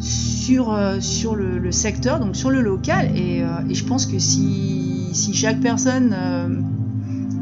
[0.00, 3.16] sur, sur le, secteur, donc sur le local.
[3.16, 6.14] Et, je pense que si, si chaque personne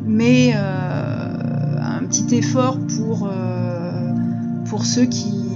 [0.06, 3.30] met un petit effort pour,
[4.64, 5.46] pour ceux qui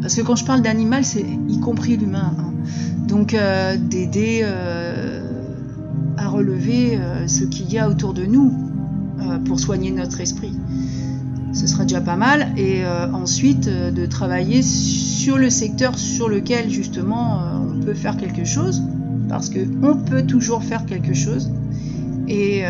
[0.00, 2.32] parce que quand je parle d'animal, c'est y compris l'humain.
[2.38, 2.52] Hein.
[3.06, 5.20] Donc euh, d'aider euh,
[6.16, 8.52] à relever euh, ce qu'il y a autour de nous
[9.44, 10.52] pour soigner notre esprit.
[11.52, 12.52] Ce sera déjà pas mal.
[12.56, 18.82] Et ensuite de travailler sur le secteur sur lequel justement on peut faire quelque chose.
[19.28, 21.50] Parce qu'on peut toujours faire quelque chose.
[22.28, 22.62] Et,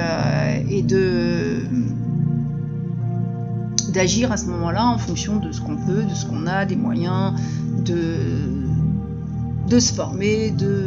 [0.70, 1.60] et de
[3.90, 6.76] d'agir à ce moment-là en fonction de ce qu'on peut, de ce qu'on a, des
[6.76, 7.34] moyens,
[7.84, 8.14] de,
[9.68, 10.86] de se former, de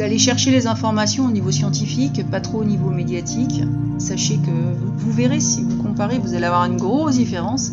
[0.00, 3.62] d'aller chercher les informations au niveau scientifique, pas trop au niveau médiatique.
[3.98, 4.50] Sachez que
[4.96, 7.70] vous verrez, si vous comparez, vous allez avoir une grosse différence.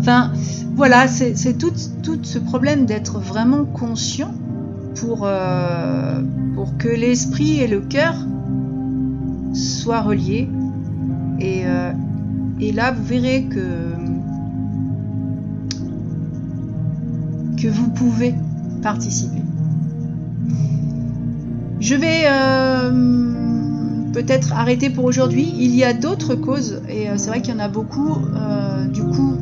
[0.00, 0.32] Enfin,
[0.74, 1.72] voilà, c'est tout,
[2.22, 4.34] ce problème d'être vraiment conscient
[4.96, 6.20] pour, euh,
[6.56, 8.16] pour que l'esprit et le cœur
[9.54, 10.48] soient reliés
[11.40, 11.92] euh,
[12.58, 13.92] et, là, vous verrez que,
[17.56, 18.34] que vous pouvez
[18.82, 19.42] participer.
[21.80, 22.90] Je vais euh,
[24.12, 25.52] peut-être arrêter pour aujourd'hui.
[25.56, 28.16] Il y a d'autres causes, et euh, c'est vrai qu'il y en a beaucoup.
[28.92, 29.36] du coup,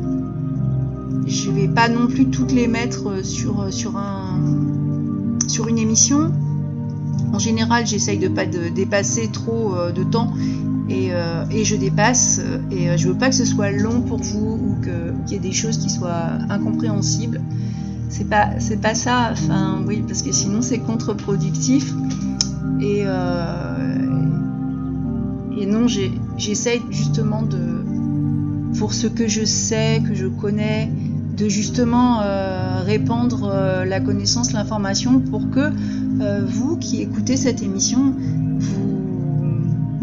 [1.25, 4.39] je ne vais pas non plus toutes les mettre sur, sur, un,
[5.47, 6.31] sur une émission.
[7.33, 10.31] En général, j'essaye de pas dépasser trop de temps
[10.89, 14.57] euh, et, je dépasse et euh, je veux pas que ce soit long pour vous
[14.61, 17.41] ou qu'il y ait des choses qui soient incompréhensibles.
[18.09, 19.29] C'est pas c'est pas ça.
[19.33, 21.93] Enfin oui parce que sinon c'est contre-productif
[22.81, 23.95] et euh,
[25.57, 25.87] et non
[26.37, 27.83] j'essaye justement de
[28.77, 30.91] pour ce que je sais que je connais
[31.35, 32.21] de justement
[32.83, 33.51] répandre
[33.85, 35.71] la connaissance, l'information pour que
[36.45, 38.13] vous qui écoutez cette émission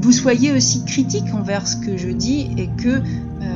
[0.04, 3.00] vous soyez aussi critique envers ce que je dis et que euh,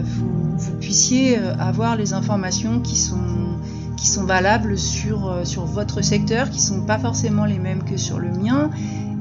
[0.02, 3.58] vous, puissiez euh, avoir les informations qui sont,
[3.98, 7.84] qui sont valables sur, euh, sur votre secteur, qui ne sont pas forcément les mêmes
[7.84, 8.70] que sur le mien,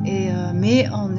[0.08, 1.10] et, mais en,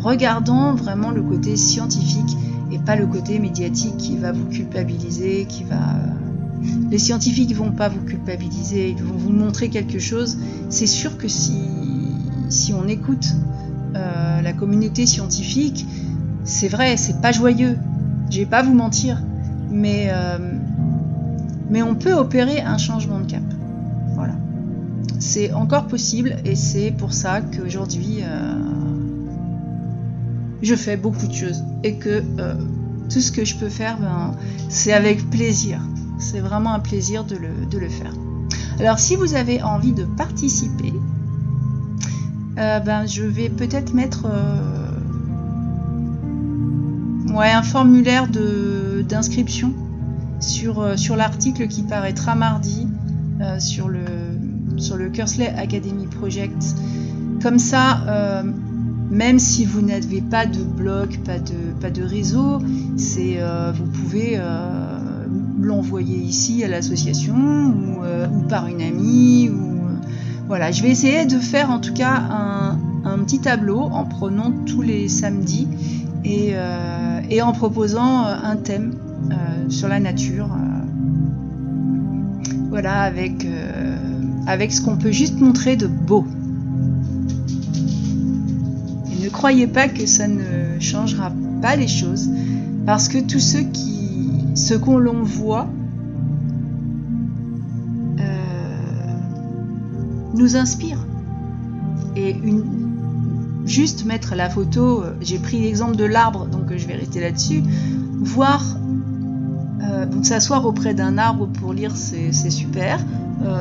[0.00, 2.36] regardant vraiment le côté scientifique
[2.72, 5.96] et pas le côté médiatique qui va vous culpabiliser, qui va...
[6.90, 10.38] les scientifiques vont pas vous culpabiliser, ils vont vous montrer quelque chose.
[10.68, 13.34] C'est sûr que si, on écoute
[13.94, 15.86] euh, la communauté scientifique,
[16.44, 17.76] c'est vrai, c'est pas joyeux.
[18.30, 19.22] Je vais pas vous mentir,
[19.70, 20.38] mais euh,
[21.68, 23.42] mais on peut opérer un changement de cap.
[25.20, 28.54] C'est encore possible et c'est pour ça qu'aujourd'hui euh,
[30.62, 32.24] je fais beaucoup de choses et que
[33.10, 34.34] tout ce que je peux faire, ben,
[34.68, 35.80] c'est avec plaisir.
[36.18, 38.12] C'est vraiment un plaisir de le, faire.
[38.78, 40.92] Alors si vous avez envie de participer,
[42.58, 44.56] euh, ben, je vais peut-être mettre euh,
[47.36, 49.74] un formulaire d'inscription
[50.40, 52.86] sur, euh, sur l'article qui paraîtra mardi
[53.58, 54.04] sur, le,
[54.80, 56.74] sur le Cursley Academy Project.
[57.42, 58.44] Comme ça,
[59.10, 62.58] même si vous n'avez pas de blog, pas de, pas de réseau,
[62.96, 63.38] c'est,
[63.74, 64.38] vous pouvez
[65.60, 69.50] l'envoyer ici à l'association ou, euh, par une amie.
[69.50, 69.94] Ou, euh,
[70.46, 72.78] voilà, je vais essayer de faire en tout cas un,
[73.24, 75.68] petit tableau en prenant tous les samedis
[76.24, 78.94] et, euh, et en proposant un thème
[79.68, 80.48] sur la nature.
[82.70, 83.46] voilà, avec,
[84.46, 86.26] avec ce qu'on peut juste montrer de beau.
[89.12, 92.28] Et ne croyez pas que ça ne changera pas les choses,
[92.86, 94.00] parce que ceux qui
[94.54, 95.68] ce qu'on l'on voit
[98.18, 98.24] euh,
[100.34, 100.98] nous inspire.
[102.16, 102.36] Et
[103.64, 107.62] juste mettre la photo, euh, j'ai pris l'exemple de l'arbre, donc je vais rester là-dessus,
[108.20, 108.64] voir,
[109.82, 113.00] euh, s'asseoir auprès d'un arbre pour lire, c'est super.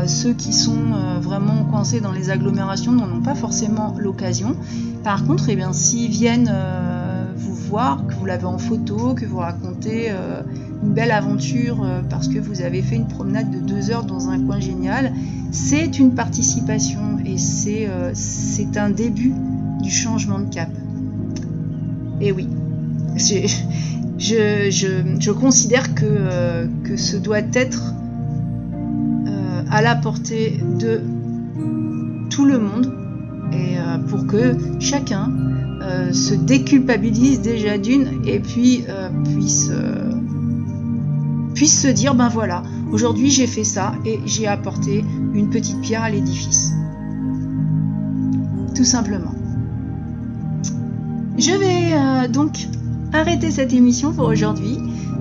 [0.07, 4.55] Ceux qui sont vraiment coincés dans les agglomérations n'en ont pas forcément l'occasion.
[5.03, 6.53] Par contre, eh bien, s'ils viennent
[7.35, 10.11] vous voir, que vous l'avez en photo, que vous racontez
[10.83, 14.29] une belle aventure euh, parce que vous avez fait une promenade de deux heures dans
[14.29, 15.13] un coin génial,
[15.51, 18.13] c'est une participation et c'est euh,
[18.75, 19.33] un début
[19.81, 20.69] du changement de cap.
[22.21, 22.47] Et oui,
[24.17, 27.93] je, considère euh, que ce doit être
[29.69, 31.01] à la portée de
[32.29, 32.93] tout le monde
[33.51, 35.31] et pour que chacun
[36.11, 38.83] se déculpabilise déjà d'une et puis
[39.23, 39.71] puisse
[41.59, 45.03] puisse se dire ben voilà, aujourd'hui j'ai fait ça et j'ai apporté
[45.33, 46.71] une petite pierre à l'édifice.
[48.75, 49.33] Tout simplement.
[51.37, 52.67] Je vais euh, donc
[53.11, 54.79] arrêter cette émission pour aujourd'hui.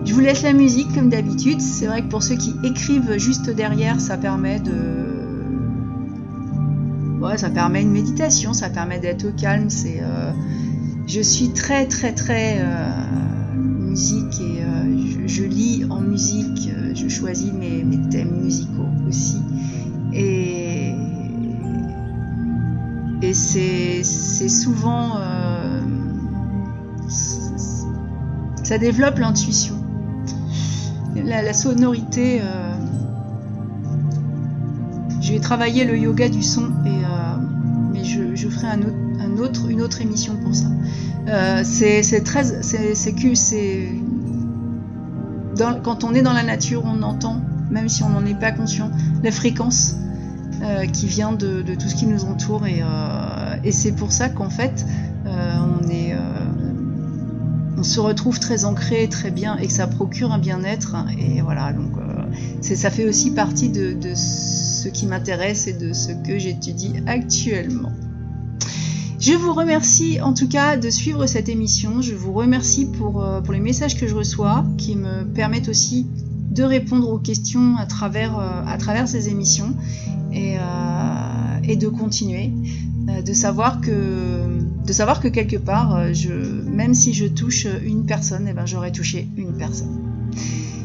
[0.08, 1.60] Je vous laisse la musique comme d'habitude.
[1.60, 4.72] C'est vrai que pour ceux qui écrivent juste derrière, ça permet de.
[7.36, 9.68] Ça permet une méditation, ça permet d'être au calme.
[9.84, 10.32] Euh,
[11.06, 12.88] je suis très très très euh,
[13.56, 14.64] musique et
[15.28, 19.40] je lis en musique, euh, je choisis mes, thèmes musicaux aussi.
[20.12, 20.94] Et,
[23.22, 24.02] et c'est
[24.48, 25.18] souvent...
[25.18, 25.80] Euh,
[28.64, 29.77] ça développe l'intuition.
[31.28, 32.40] La, sonorité...
[32.42, 32.74] Euh,
[35.20, 37.02] je vais travailler le yoga du son, et,
[37.92, 40.68] mais je, ferai un autre, une autre émission pour ça.
[41.64, 42.44] c'est très...
[42.62, 43.34] C'est que
[45.82, 48.90] quand on est dans la nature, on entend, même si on n'en est pas conscient,
[49.22, 49.96] la fréquence
[50.62, 52.66] euh, qui vient de, tout ce qui nous entoure.
[52.66, 55.07] Et, euh, c'est pour ça qu'en fait, euh,
[57.78, 60.96] on se retrouve très ancré, très bien, et que ça procure un bien-être.
[61.18, 61.92] Et voilà, donc
[62.60, 67.92] ça fait aussi partie de ce qui m'intéresse et de ce que j'étudie actuellement.
[69.20, 72.00] Je vous remercie en tout cas de suivre cette émission.
[72.00, 76.06] Je vous remercie pour, euh, les messages que je reçois qui me permettent aussi
[76.52, 79.74] de répondre aux questions à travers, euh, ces émissions
[80.32, 80.60] et, euh,
[81.64, 82.52] et de continuer.
[83.24, 84.57] de savoir que
[84.88, 88.90] de savoir que quelque part je, même si je touche une personne eh ben j'aurai
[88.90, 90.00] touché une personne.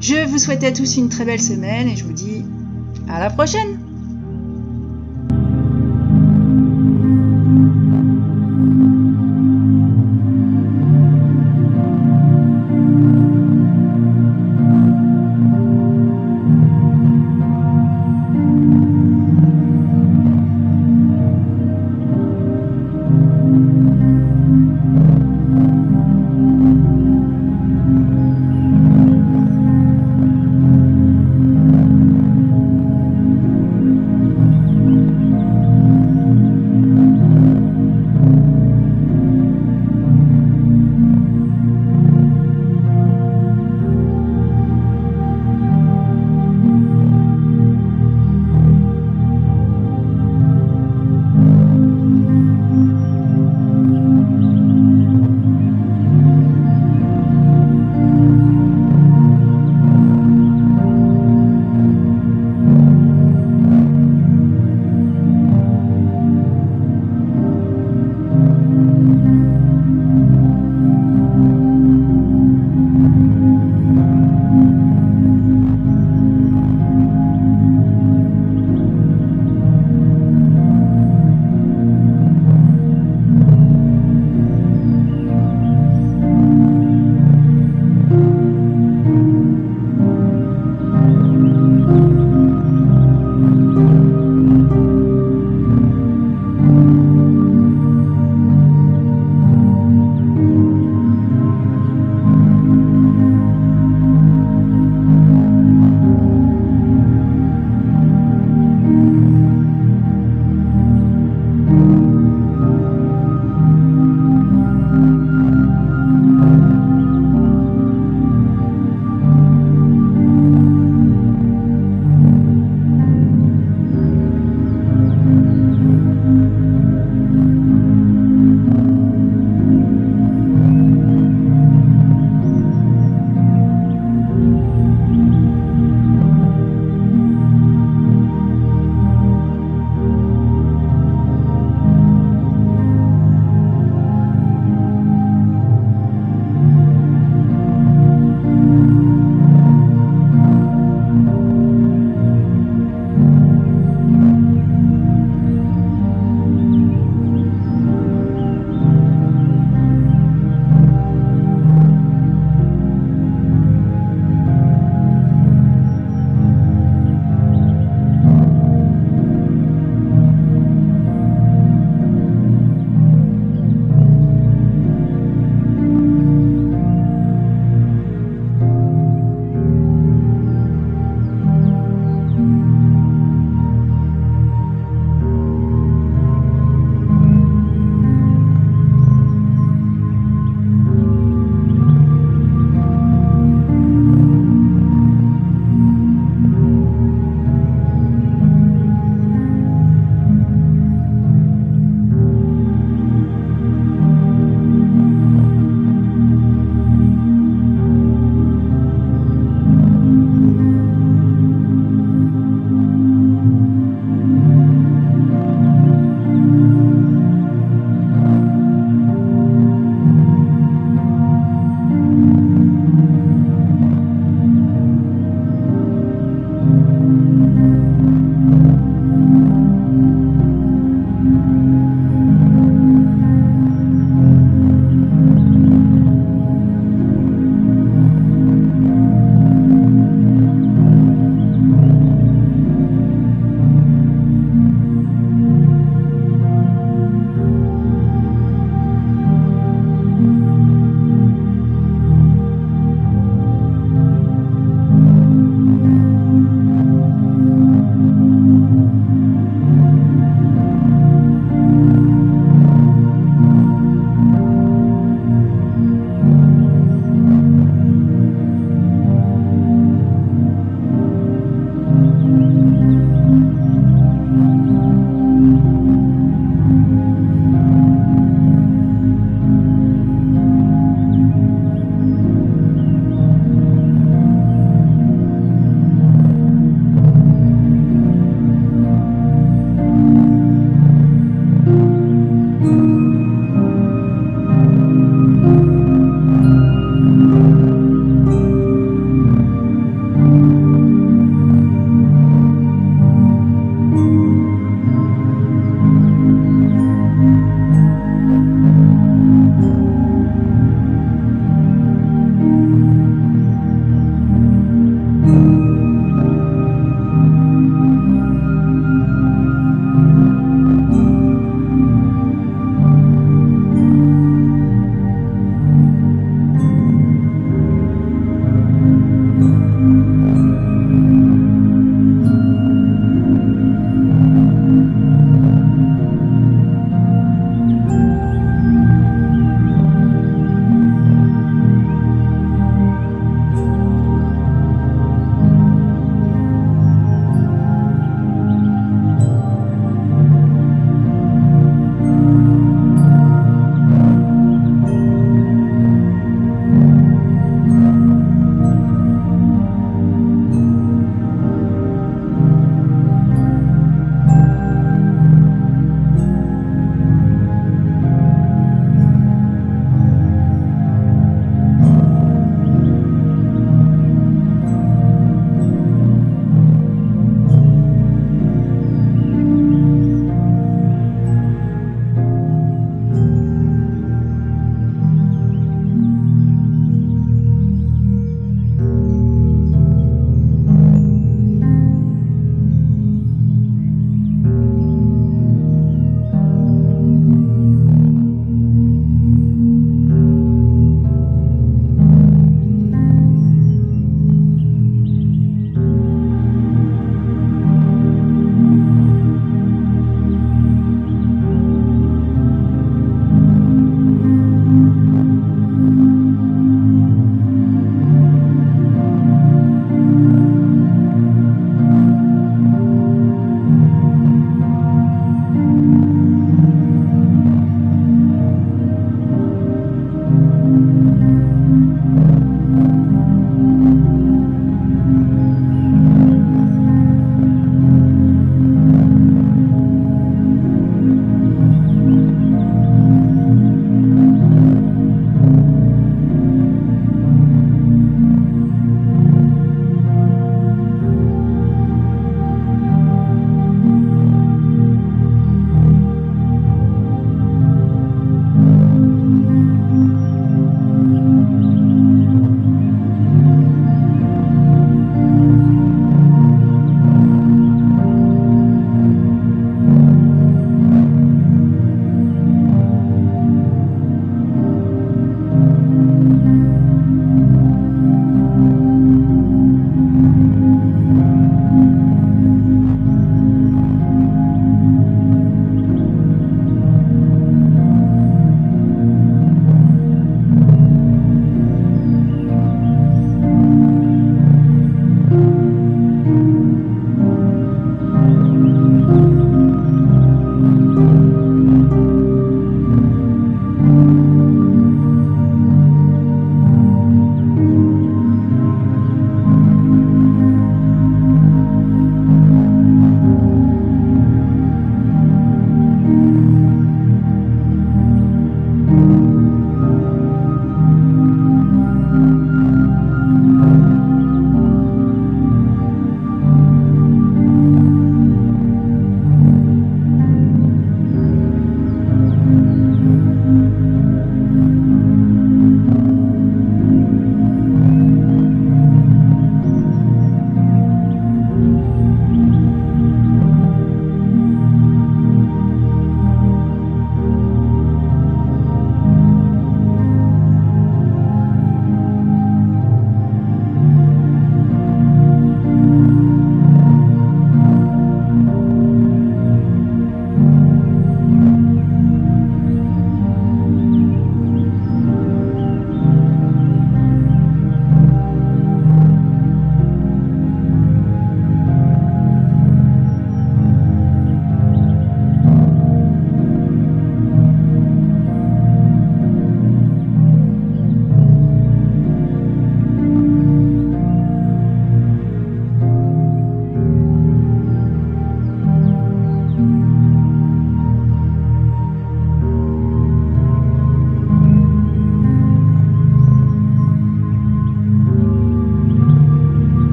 [0.00, 2.44] Je vous souhaite à tous une très belle semaine et je vous dis
[3.08, 3.78] à la prochaine